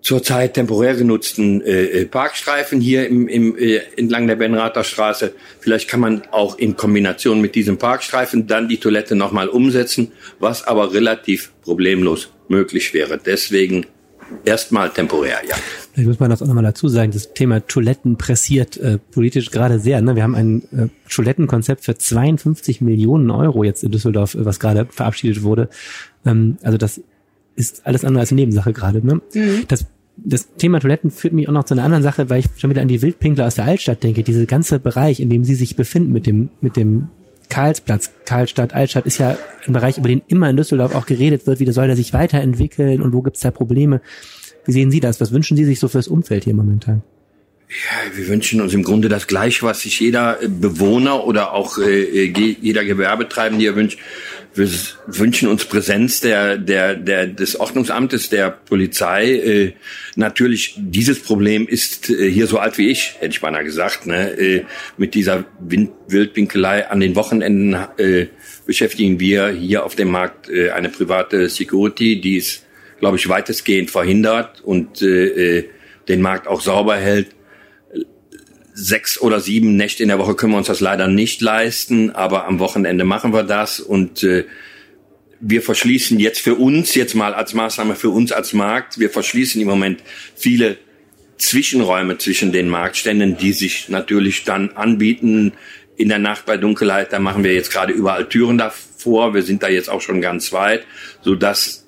[0.00, 5.34] zurzeit temporär genutzten äh, äh, Parkstreifen hier im, im, äh, entlang der Benrather Straße.
[5.60, 10.66] Vielleicht kann man auch in Kombination mit diesem Parkstreifen dann die Toilette nochmal umsetzen, was
[10.66, 13.18] aber relativ problemlos möglich wäre.
[13.18, 13.86] Deswegen
[14.44, 15.56] erstmal temporär, ja.
[15.92, 19.78] Vielleicht muss man das auch nochmal dazu sagen, das Thema Toiletten pressiert äh, politisch gerade
[19.78, 20.00] sehr.
[20.00, 20.16] Ne?
[20.16, 24.86] Wir haben ein äh, Toilettenkonzept für 52 Millionen Euro jetzt in Düsseldorf, äh, was gerade
[24.90, 25.68] verabschiedet wurde.
[26.24, 27.00] Ähm, also das
[27.56, 29.04] ist alles andere als Nebensache gerade.
[29.04, 29.20] Ne?
[29.66, 32.70] Das, das Thema Toiletten führt mich auch noch zu einer anderen Sache, weil ich schon
[32.70, 34.22] wieder an die Wildpinkler aus der Altstadt denke.
[34.22, 37.08] Dieser ganze Bereich, in dem sie sich befinden mit dem, mit dem
[37.48, 39.36] Karlsplatz, Karlstadt, Altstadt ist ja
[39.66, 43.02] ein Bereich, über den immer in Düsseldorf auch geredet wird, wie soll der sich weiterentwickeln
[43.02, 44.00] und wo gibt's da Probleme.
[44.64, 45.20] Wie sehen Sie das?
[45.20, 47.02] Was wünschen Sie sich so fürs Umfeld hier momentan?
[47.70, 51.76] Ja, wir wünschen uns im Grunde das Gleiche, was sich jeder äh, Bewohner oder auch
[51.76, 53.98] äh, äh jeder Gewerbetreibende wünscht.
[54.54, 54.70] Wir
[55.06, 59.34] wünschen uns Präsenz der, der, der, des Ordnungsamtes, der Polizei.
[59.34, 59.72] Äh,
[60.16, 64.06] natürlich, dieses Problem ist äh, hier so alt wie ich, hätte ich beinahe gesagt.
[64.06, 64.30] Ne?
[64.30, 64.64] Äh,
[64.96, 67.76] mit dieser Wind Wildwinkelei an den Wochenenden
[68.64, 72.64] beschäftigen wir hier auf dem Markt eine private Security, die es,
[72.98, 77.37] glaube ich, weitestgehend verhindert und den Markt auch sauber hält
[78.80, 82.46] sechs oder sieben Nächte in der Woche können wir uns das leider nicht leisten, aber
[82.46, 84.44] am Wochenende machen wir das und äh,
[85.40, 89.60] wir verschließen jetzt für uns, jetzt mal als Maßnahme für uns als Markt, wir verschließen
[89.60, 90.02] im Moment
[90.36, 90.78] viele
[91.38, 95.52] Zwischenräume zwischen den Marktständen, die sich natürlich dann anbieten
[95.96, 97.12] in der Nacht bei Dunkelheit.
[97.12, 99.34] Da machen wir jetzt gerade überall Türen davor.
[99.34, 100.84] Wir sind da jetzt auch schon ganz weit,
[101.22, 101.87] so dass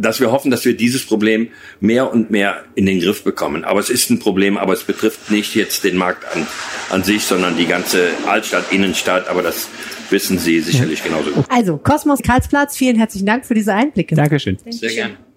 [0.00, 1.48] dass wir hoffen, dass wir dieses Problem
[1.80, 3.64] mehr und mehr in den Griff bekommen.
[3.64, 6.46] Aber es ist ein Problem, aber es betrifft nicht jetzt den Markt an,
[6.90, 9.28] an sich, sondern die ganze Altstadt, Innenstadt.
[9.28, 9.68] Aber das
[10.10, 11.44] wissen Sie sicherlich genauso gut.
[11.48, 14.14] Also, Kosmos Karlsplatz, vielen herzlichen Dank für diese Einblicke.
[14.14, 14.58] Dankeschön.
[14.70, 15.27] Sehr gerne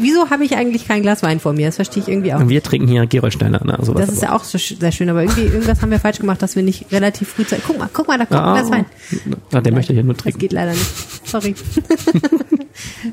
[0.00, 1.66] wieso habe ich eigentlich kein Glas Wein vor mir?
[1.66, 2.48] Das verstehe ich irgendwie auch.
[2.48, 3.60] Wir trinken hier Gerolsteiner.
[3.64, 3.78] Ne?
[3.82, 6.42] Sowas das ist ja auch so, sehr schön, aber irgendwie irgendwas haben wir falsch gemacht,
[6.42, 7.62] dass wir nicht relativ früh Zeit.
[7.66, 8.86] Guck mal, guck mal, da kommt ein Glas Wein.
[9.50, 10.38] Na, der möchte ich ja nur trinken.
[10.38, 11.28] Das geht leider nicht.
[11.28, 11.54] Sorry.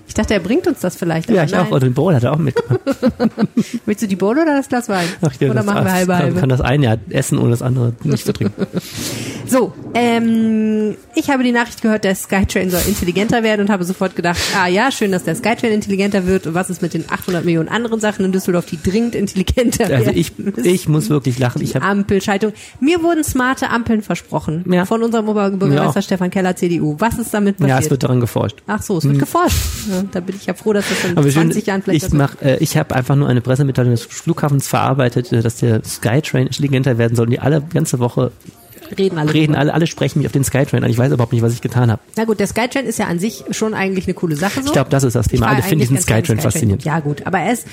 [0.07, 1.29] ich dachte, er bringt uns das vielleicht.
[1.29, 1.61] Ja, ich nein.
[1.61, 1.71] auch.
[1.71, 2.79] Oder den Bowl hat er auch mitgebracht.
[3.85, 5.07] Willst du die Bowl oder das Glas Wein?
[5.21, 6.31] Ach, ja, oder machen wir halbe halbe?
[6.31, 8.65] Man kann das eine ja essen, ohne das andere nicht zu trinken.
[9.49, 14.13] So, ähm, ich habe die Nachricht gehört, der Skytrain soll intelligenter werden und habe sofort
[14.13, 16.47] gedacht, ah ja, schön, dass der Skytrain intelligenter wird.
[16.47, 20.05] Und was ist mit den 800 Millionen anderen Sachen in Düsseldorf, die dringend intelligenter also
[20.05, 20.53] werden?
[20.57, 21.61] Also ich, ich muss wirklich lachen.
[21.61, 22.51] Ich Ampelschaltung.
[22.81, 24.85] Mir wurden smarte Ampeln versprochen ja.
[24.85, 26.01] von unserem Oberbürgermeister.
[26.01, 26.95] Stefan Keller, CDU.
[26.99, 27.69] Was ist damit passiert?
[27.69, 28.57] Ja, es wird daran geforscht.
[28.67, 29.19] Ach so, es wird hm.
[29.19, 29.56] geforscht.
[29.89, 32.41] Ja, da bin ich ja froh, dass das in Aber 20 Jahren vielleicht Ich, mach,
[32.41, 36.97] äh, ich habe einfach nur eine Pressemitteilung des Flughafens verarbeitet, äh, dass der Skytrain intelligenter
[36.97, 38.31] werden soll und die alle ganze Woche
[38.97, 39.33] reden alle.
[39.33, 40.89] Reden alle, alle sprechen mich auf den Skytrain an.
[40.89, 42.01] Ich weiß überhaupt nicht, was ich getan habe.
[42.15, 44.67] Na gut, der Skytrain ist ja an sich schon eigentlich eine coole Sache so.
[44.67, 45.47] Ich glaube, das ist das Thema.
[45.47, 46.83] Alle finden diesen Skytrain, Skytrain faszinierend.
[46.83, 47.67] Ja gut, aber er ist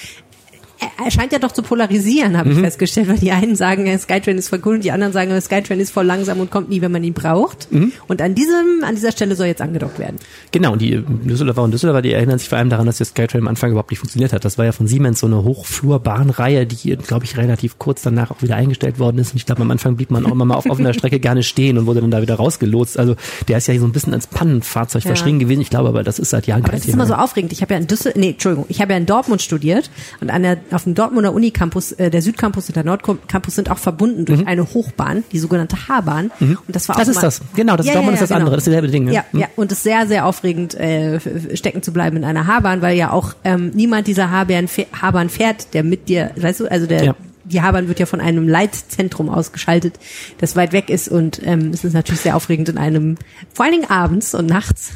[1.02, 2.56] er scheint ja doch zu polarisieren, habe mhm.
[2.56, 5.80] ich festgestellt, weil die einen sagen, Skytrain ist voll cool und die anderen sagen, Skytrain
[5.80, 7.70] ist voll langsam und kommt nie, wenn man ihn braucht.
[7.72, 7.92] Mhm.
[8.08, 10.16] Und an diesem, an dieser Stelle soll jetzt angedockt werden.
[10.52, 13.42] Genau, und die Düsseldorfer und Düsseldorfer, die erinnern sich vor allem daran, dass der Skytrain
[13.42, 14.44] am Anfang überhaupt nicht funktioniert hat.
[14.44, 18.42] Das war ja von Siemens so eine Hochflurbahnreihe, die, glaube ich, relativ kurz danach auch
[18.42, 19.32] wieder eingestellt worden ist.
[19.32, 21.78] Und ich glaube, am Anfang blieb man auch immer mal auf offener Strecke gerne stehen
[21.78, 22.98] und wurde dann da wieder rausgelotst.
[22.98, 23.16] Also
[23.48, 25.08] der ist ja so ein bisschen als Pannenfahrzeug ja.
[25.08, 25.60] verschrien gewesen.
[25.60, 26.98] Ich glaube aber, das ist seit Jahren aber kein das Thema.
[26.98, 27.52] Das ist immer so aufregend.
[27.52, 30.42] Ich habe ja in Düsseldorf, nee, Entschuldigung, ich habe ja in Dortmund studiert und an
[30.42, 34.24] der, auf dem Dortmunder Uni Unicampus, äh, der Südcampus und der Nordcampus sind auch verbunden
[34.24, 34.46] durch mhm.
[34.46, 36.30] eine Hochbahn, die sogenannte H-Bahn.
[36.40, 36.58] Mhm.
[36.66, 37.40] Und das war das ist das.
[37.54, 38.38] Genau, das ja, Dortmund ja, ja, ist das genau.
[38.40, 38.56] andere.
[38.56, 39.08] Das ist dieselbe Ding.
[39.08, 39.46] Ja, ja.
[39.56, 41.20] Und es ist sehr, sehr aufregend, äh,
[41.56, 45.84] stecken zu bleiben in einer H-Bahn, weil ja auch ähm, niemand dieser H-Bahn fährt, der
[45.84, 47.14] mit dir, weißt du, also der
[47.44, 49.98] die H-Bahn wird ja von einem Leitzentrum ausgeschaltet,
[50.38, 53.16] das weit weg ist und ähm, es ist natürlich sehr aufregend in einem,
[53.52, 54.92] vor allen Dingen abends und nachts,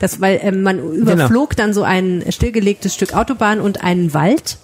[0.00, 0.92] das, weil ähm, man genau.
[0.94, 1.62] überflog genau.
[1.62, 4.58] dann so ein stillgelegtes Stück Autobahn und einen Wald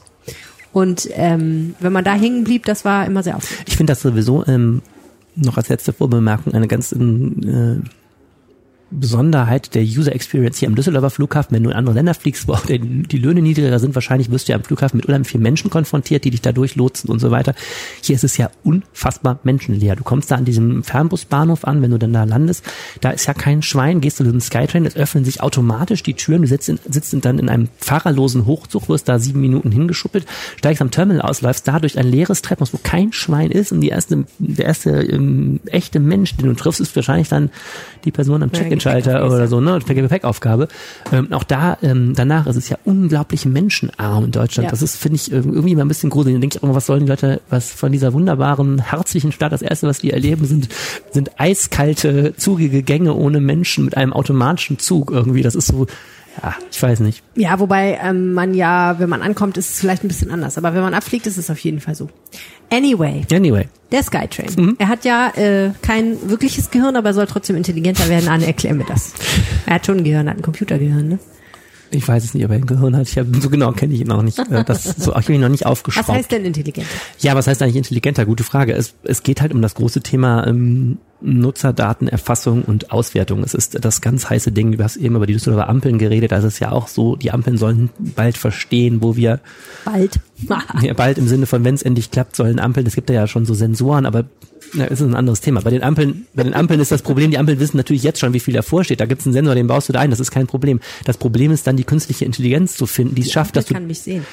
[0.78, 3.68] und ähm, wenn man da hängen blieb, das war immer sehr aufregend.
[3.68, 4.80] Ich finde das sowieso ähm,
[5.34, 7.80] noch als letzte Vorbemerkung eine ganz äh,
[8.90, 12.52] Besonderheit der User Experience hier am Düsseldorfer Flughafen, wenn du in andere Länder fliegst, wo
[12.54, 15.70] auch die, Löhne niedriger sind, wahrscheinlich wirst du ja am Flughafen mit unheimlich vielen Menschen
[15.70, 17.54] konfrontiert, die dich da durchlotsen und so weiter.
[18.02, 19.94] Hier ist es ja unfassbar menschenleer.
[19.96, 22.64] Du kommst da an diesem Fernbusbahnhof an, wenn du dann da landest,
[23.00, 26.14] da ist ja kein Schwein, gehst du in den Skytrain, es öffnen sich automatisch die
[26.14, 30.24] Türen, du sitzt, in, sitzt dann in einem fahrerlosen Hochzug, wirst da sieben Minuten hingeschuppelt,
[30.56, 33.82] steigst am Terminal aus, läufst da durch ein leeres Treppenhaus, wo kein Schwein ist und
[33.82, 37.50] die erste, der erste ähm, echte Mensch, den du triffst, ist wahrscheinlich dann
[38.04, 39.78] die Person am Check-in Gepäckschalter oder so, ne?
[39.86, 40.68] Gepäckaufgabe.
[41.12, 44.66] Ähm, auch da, ähm, danach ist es ja unglaublich menschenarm in Deutschland.
[44.66, 44.70] Ja.
[44.70, 46.36] Das ist, finde ich, irgendwie mal ein bisschen gruselig.
[46.36, 49.52] Da denke ich auch immer, was sollen die Leute, was von dieser wunderbaren, herzlichen Stadt,
[49.52, 50.68] das erste, was die erleben, sind,
[51.10, 55.42] sind eiskalte, zugige Gänge ohne Menschen mit einem automatischen Zug irgendwie.
[55.42, 55.86] Das ist so,
[56.42, 57.22] ja, ich weiß nicht.
[57.34, 60.58] Ja, wobei ähm, man ja, wenn man ankommt, ist es vielleicht ein bisschen anders.
[60.58, 62.08] Aber wenn man abfliegt, ist es auf jeden Fall so.
[62.70, 63.22] Anyway.
[63.32, 63.68] Anyway.
[63.90, 64.50] Der Skytrain.
[64.56, 64.76] Mhm.
[64.78, 68.28] Er hat ja äh, kein wirkliches Gehirn, aber er soll trotzdem intelligenter werden.
[68.28, 69.14] Anne, erklär mir das.
[69.66, 71.18] Er hat schon ein Gehirn, hat ein Computergehirn, ne?
[71.90, 73.08] Ich weiß es nicht, ob er ein Gehirn hat.
[73.08, 74.38] Ich hab, so genau kenne ich ihn noch nicht.
[74.38, 76.08] Äh, das, so, ich habe ihn noch nicht aufgeschraubt.
[76.08, 76.90] Was heißt denn intelligenter?
[77.20, 78.26] Ja, was heißt eigentlich intelligenter?
[78.26, 78.72] Gute Frage.
[78.74, 83.42] Es, es geht halt um das große Thema ähm, Nutzerdatenerfassung und Auswertung.
[83.42, 84.72] Es ist das ganz heiße Ding.
[84.72, 86.32] Du hast eben über die Düsseldorfer Ampeln geredet.
[86.32, 89.40] Also es ist ja auch so, die Ampeln sollen bald verstehen, wo wir
[89.84, 90.20] Bald.
[90.82, 93.46] ja, bald im Sinne von, wenn es endlich klappt, sollen Ampeln, es gibt ja schon
[93.46, 94.24] so Sensoren, aber
[94.74, 95.60] na, ist ein anderes Thema.
[95.60, 98.32] Bei den Ampeln, bei den Ampeln ist das Problem, die Ampeln wissen natürlich jetzt schon,
[98.32, 99.00] wie viel davor steht.
[99.00, 100.80] Da gibt es einen Sensor, den baust du da ein, das ist kein Problem.
[101.04, 103.74] Das Problem ist dann die künstliche Intelligenz zu finden, die es schafft, dass du,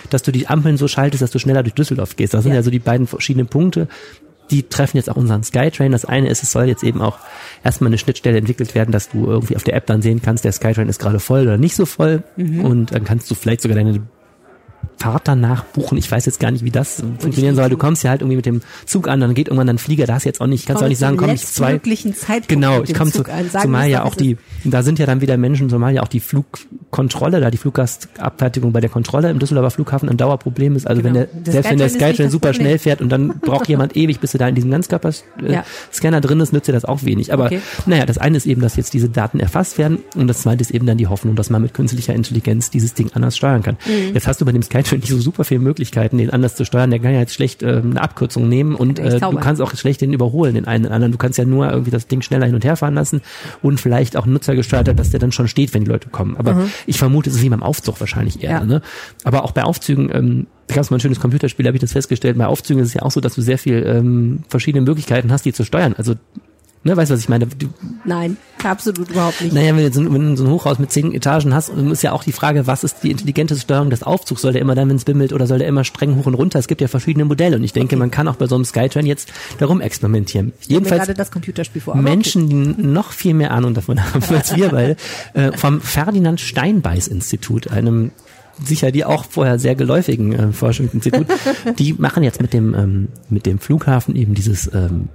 [0.10, 2.34] dass du die Ampeln so schaltest, dass du schneller durch Düsseldorf gehst.
[2.34, 2.58] Das sind Ja.
[2.60, 3.88] ja so die beiden verschiedenen Punkte.
[4.52, 5.92] Die treffen jetzt auch unseren Skytrain.
[5.92, 7.18] Das eine ist, es soll jetzt eben auch
[7.64, 10.52] erstmal eine Schnittstelle entwickelt werden, dass du irgendwie auf der App dann sehen kannst, der
[10.52, 12.22] Skytrain ist gerade voll oder nicht so voll.
[12.38, 14.02] Und dann kannst du vielleicht sogar deine
[14.98, 15.98] Fahrt danach buchen.
[15.98, 17.70] Ich weiß jetzt gar nicht, wie das funktionieren soll.
[17.70, 20.06] Du kommst ja halt irgendwie mit dem Zug an, dann geht irgendwann ein Flieger.
[20.06, 21.74] Da du jetzt auch nicht, kannst du auch nicht sagen, komm ich zwei.
[21.74, 23.50] Möglichen Zeitpunkt Genau, ich komme zu, an.
[23.62, 27.40] Zumal ja auch die, da sind ja dann wieder Menschen, zumal ja auch die Flugkontrolle,
[27.42, 30.88] da die Fluggastabfertigung bei der Kontrolle im Düsseldorfer Flughafen ein Dauerproblem ist.
[30.88, 31.16] Also Genau.
[31.20, 32.62] wenn der, selbst wenn der Skytrain ist super Problem.
[32.68, 35.64] schnell fährt und dann braucht jemand ewig, bis du da in diesem Ganzkörper-Scanner Ja.
[35.94, 37.34] Scanner drin ist, nützt dir das auch wenig.
[37.34, 37.60] Aber Okay.
[37.86, 40.72] naja, das eine ist eben, dass jetzt diese Daten erfasst werden und das zweite ist
[40.72, 43.78] eben dann die Hoffnung, dass man mit künstlicher Intelligenz dieses Ding anders steuern kann.
[43.86, 44.14] Mhm.
[44.14, 46.90] Jetzt hast du bei dem Skytrain nicht so super viele Möglichkeiten, den anders zu steuern.
[46.90, 50.02] Der kann ja jetzt schlecht ähm, eine Abkürzung nehmen und äh, du kannst auch schlecht
[50.02, 51.12] den überholen, den einen den anderen.
[51.12, 53.22] Du kannst ja nur irgendwie das Ding schneller hin und her fahren lassen
[53.62, 56.38] und vielleicht auch nutzergesteuert, dass der dann schon steht, wenn die Leute kommen.
[56.38, 58.52] Aber ich vermute, es ist wie beim Aufzug wahrscheinlich eher.
[58.52, 58.66] Ja.
[58.66, 58.82] Ne?
[59.24, 61.92] Aber auch bei Aufzügen, ähm, da gab es mal ein schönes Computerspiel, habe ich das
[61.92, 62.38] festgestellt.
[62.38, 65.46] Bei Aufzügen ist es ja auch so, dass du sehr viel ähm, verschiedene Möglichkeiten hast,
[65.46, 65.94] die zu steuern.
[65.98, 66.16] Also,
[66.86, 67.48] ne, weißt du, was ich meine?
[67.48, 67.68] Du,
[68.06, 69.54] Nein, absolut überhaupt nicht.
[69.54, 72.04] naja, wenn du so, wenn du so ein Hochhaus mit zehn Etagen hast, dann ist
[72.04, 74.42] ja auch die Frage, was ist die intelligente Steuerung des Aufzugs?
[74.42, 76.60] Soll der immer dann, wenn es bimmelt, oder soll der immer streng hoch und runter?
[76.60, 79.06] Es gibt ja verschiedene Modelle und ich denke, man kann auch bei so einem Skytrain
[79.06, 80.54] jetzt darum experimentieren.
[80.60, 81.96] Ich stell mir Jedenfalls gerade das Computerspiel vor.
[81.96, 84.96] Menschen, die noch viel mehr Ahnung davon haben als wir beide,
[85.34, 88.12] äh, vom Ferdinand Steinbeiß Institut, einem
[88.64, 91.28] sicher die auch vorher sehr geläufigen äh, Forschungsinstitut,
[91.80, 95.10] die machen jetzt mit dem ähm, mit dem Flughafen eben dieses ähm,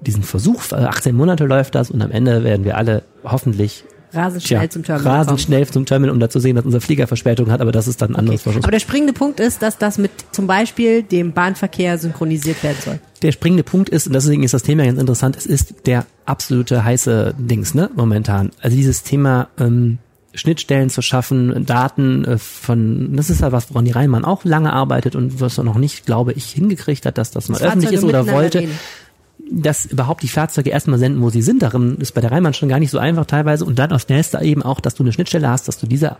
[0.00, 0.72] diesen Versuch.
[0.72, 3.84] Äh, 18 Monate läuft das und am Ende werden wir alle hoffentlich.
[4.12, 5.38] Rasend schnell tja, zum Terminal rasend kommen.
[5.38, 7.60] schnell zum Terminal, um da zu sehen, dass unser Flieger Verspätung hat.
[7.60, 8.58] Aber das ist dann ein anderes Okay.
[8.62, 12.98] Aber der springende Punkt ist, dass das mit zum Beispiel dem Bahnverkehr synchronisiert werden soll.
[13.22, 16.84] der springende Punkt ist, und deswegen ist das Thema ganz interessant, es ist der absolute
[16.84, 18.50] heiße Dings, ne, momentan.
[18.60, 19.98] Also dieses Thema ähm,
[20.36, 24.72] Schnittstellen zu schaffen, Daten äh, von, das ist ja was, woran die Rheinbahn auch lange
[24.72, 27.92] arbeitet und was er noch nicht, glaube ich, hingekriegt hat, dass das mal Dass öffentlich
[27.92, 28.60] ist oder wollte.
[28.60, 28.78] reden.
[29.50, 31.62] Dass überhaupt die Fahrzeuge erstmal senden, wo sie sind.
[31.62, 33.64] Darin ist bei der Rheinbahn schon gar nicht so einfach teilweise.
[33.64, 36.16] Und dann aufs nächste eben auch, dass du eine Schnittstelle hast, dass du diese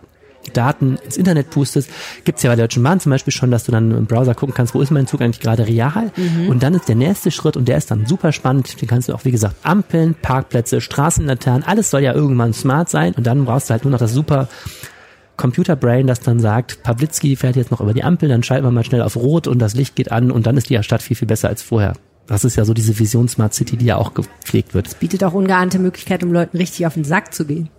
[0.53, 1.89] Daten ins Internet pustest.
[2.23, 4.55] Gibt's ja bei der Deutschen Bahn zum Beispiel schon, dass du dann im Browser gucken
[4.55, 6.11] kannst, wo ist mein Zug eigentlich gerade real.
[6.49, 8.81] Und dann ist der nächste Schritt und der ist dann super spannend.
[8.81, 13.13] Den kannst du auch, wie gesagt, Ampeln, Parkplätze, Straßenlaternen, alles soll ja irgendwann smart sein.
[13.13, 14.47] Und dann brauchst du halt nur noch das super
[15.35, 18.83] Computerbrain, das dann sagt, Pawlitzki fährt jetzt noch über die Ampel, dann schalten wir mal
[18.83, 21.27] schnell auf Rot und das Licht geht an und dann ist die Stadt viel, viel
[21.27, 21.93] besser als vorher.
[22.27, 24.99] Das ist ja so diese Vision Smart City, die ja auch gepflegt wird.
[24.99, 27.69] Bietet auch ungeahnte Möglichkeit, um Leuten richtig auf den Sack zu gehen.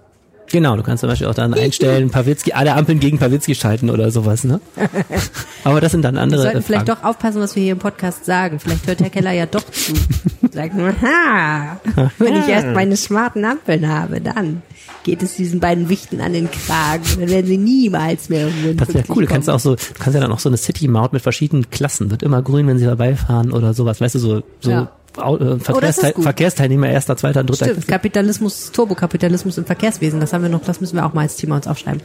[0.50, 4.10] Genau, du kannst zum Beispiel auch dann einstellen, Pawlitzki, alle Ampeln gegen Pawlitzki schalten oder
[4.10, 4.60] sowas, ne?
[5.64, 7.02] Aber das sind dann Wir andere sollten äh, vielleicht Fragen.
[7.02, 8.58] doch aufpassen, was wir hier im Podcast sagen.
[8.58, 9.92] Vielleicht hört Herr Keller ja doch zu.
[10.52, 11.78] Sagt nur, ha,
[12.18, 14.62] wenn ich erst meine smarten Ampeln habe, dann
[15.08, 17.02] geht es diesen beiden Wichten an den Kragen.
[17.18, 19.24] Dann werden sie niemals mehr irgendwo Das wäre cool.
[19.24, 22.10] Du kannst auch so, du kannst ja dann auch so eine City-Maut mit verschiedenen Klassen.
[22.10, 24.02] Wird immer grün, wenn sie vorbeifahren oder sowas.
[24.02, 24.82] Weißt du, so, so Ja.
[24.82, 24.86] Äh,
[25.20, 26.22] Oh, Verkehrsteil gut.
[26.22, 27.64] Verkehrsteilnehmer erster, zweiter, dritter.
[27.64, 31.34] Stimmt, Kapitalismus, Turbokapitalismus im Verkehrswesen, das haben wir noch, das müssen wir auch mal als
[31.34, 32.00] Thema uns aufschreiben.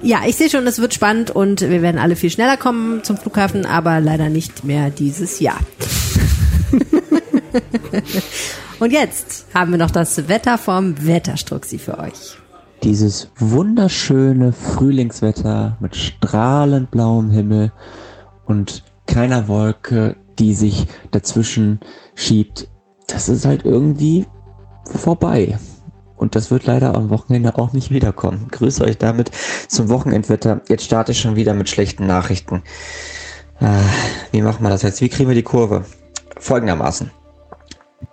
[0.00, 3.16] Ja, ich sehe schon, es wird spannend und wir werden alle viel schneller kommen zum
[3.16, 5.58] Flughafen, aber leider nicht mehr dieses Jahr.
[8.80, 12.38] und jetzt haben wir noch das Wetter vom Wetterstruxi für euch.
[12.82, 17.72] Dieses wunderschöne Frühlingswetter mit strahlend blauem Himmel
[18.44, 21.80] und keiner Wolke, die sich dazwischen
[22.14, 22.68] schiebt,
[23.06, 24.26] das ist halt irgendwie
[24.84, 25.58] vorbei.
[26.16, 28.48] Und das wird leider am Wochenende auch nicht wiederkommen.
[28.50, 29.30] Grüße euch damit
[29.68, 30.62] zum Wochenendwetter.
[30.68, 32.62] Jetzt starte ich schon wieder mit schlechten Nachrichten.
[33.60, 33.80] Ah,
[34.32, 35.00] wie machen wir das jetzt?
[35.00, 35.84] Wie kriegen wir die Kurve?
[36.38, 37.10] Folgendermaßen.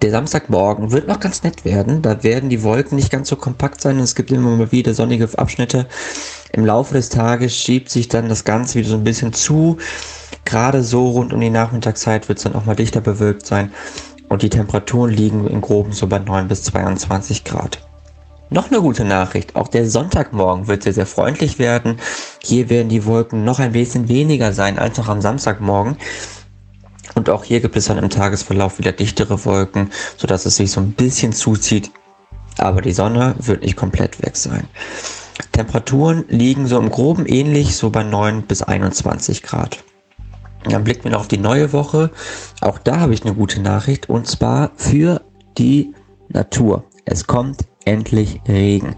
[0.02, 2.02] Der Samstagmorgen wird noch ganz nett werden.
[2.02, 4.00] Da werden die Wolken nicht ganz so kompakt sein.
[4.00, 5.88] Es gibt immer mal wieder sonnige Abschnitte.
[6.52, 9.78] Im Laufe des Tages schiebt sich dann das Ganze wieder so ein bisschen zu.
[10.46, 13.74] Gerade so rund um die Nachmittagszeit wird es dann auch mal dichter bewölkt sein.
[14.30, 17.80] Und die Temperaturen liegen im Groben so bei 9 bis 22 Grad.
[18.50, 19.56] Noch eine gute Nachricht.
[19.56, 21.98] Auch der Sonntagmorgen wird sehr, sehr freundlich werden.
[22.42, 25.98] Hier werden die Wolken noch ein bisschen weniger sein als noch am Samstagmorgen.
[27.16, 30.82] Und auch hier gibt es dann im Tagesverlauf wieder dichtere Wolken, sodass es sich so
[30.82, 31.92] ein bisschen zuzieht.
[32.58, 34.68] Aber die Sonne wird nicht komplett weg sein.
[35.52, 39.84] Temperaturen liegen so im Groben ähnlich, so bei 9 bis 21 Grad.
[40.64, 42.12] Dann blicken wir noch auf die neue Woche.
[42.62, 45.22] Auch da habe ich eine gute Nachricht und zwar für
[45.58, 45.94] die
[46.30, 46.86] Natur.
[47.06, 48.96] Es kommt endlich Regen.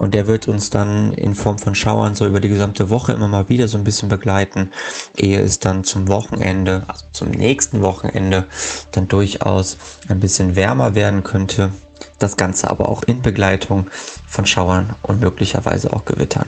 [0.00, 3.28] Und der wird uns dann in Form von Schauern so über die gesamte Woche immer
[3.28, 4.70] mal wieder so ein bisschen begleiten,
[5.14, 8.46] ehe es dann zum Wochenende, also zum nächsten Wochenende,
[8.92, 9.76] dann durchaus
[10.08, 11.70] ein bisschen wärmer werden könnte.
[12.18, 13.90] Das Ganze aber auch in Begleitung
[14.26, 16.46] von Schauern und möglicherweise auch Gewittern.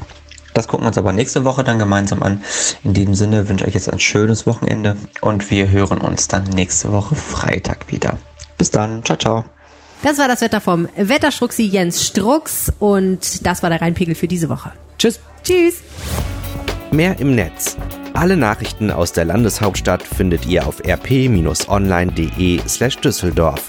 [0.55, 2.43] Das gucken wir uns aber nächste Woche dann gemeinsam an.
[2.85, 6.45] In diesem Sinne wünsche ich euch jetzt ein schönes Wochenende und wir hören uns dann
[6.45, 8.17] nächste Woche Freitag wieder.
[8.57, 9.05] Bis dann.
[9.05, 9.45] Ciao, ciao.
[10.03, 14.49] Das war das Wetter vom Wetterstruxi Jens Strux und das war der Rheinpegel für diese
[14.49, 14.73] Woche.
[14.99, 15.21] Tschüss.
[15.45, 15.83] Tschüss.
[16.91, 17.77] Mehr im Netz.
[18.13, 23.63] Alle Nachrichten aus der Landeshauptstadt findet ihr auf rp-online.de slash Düsseldorf.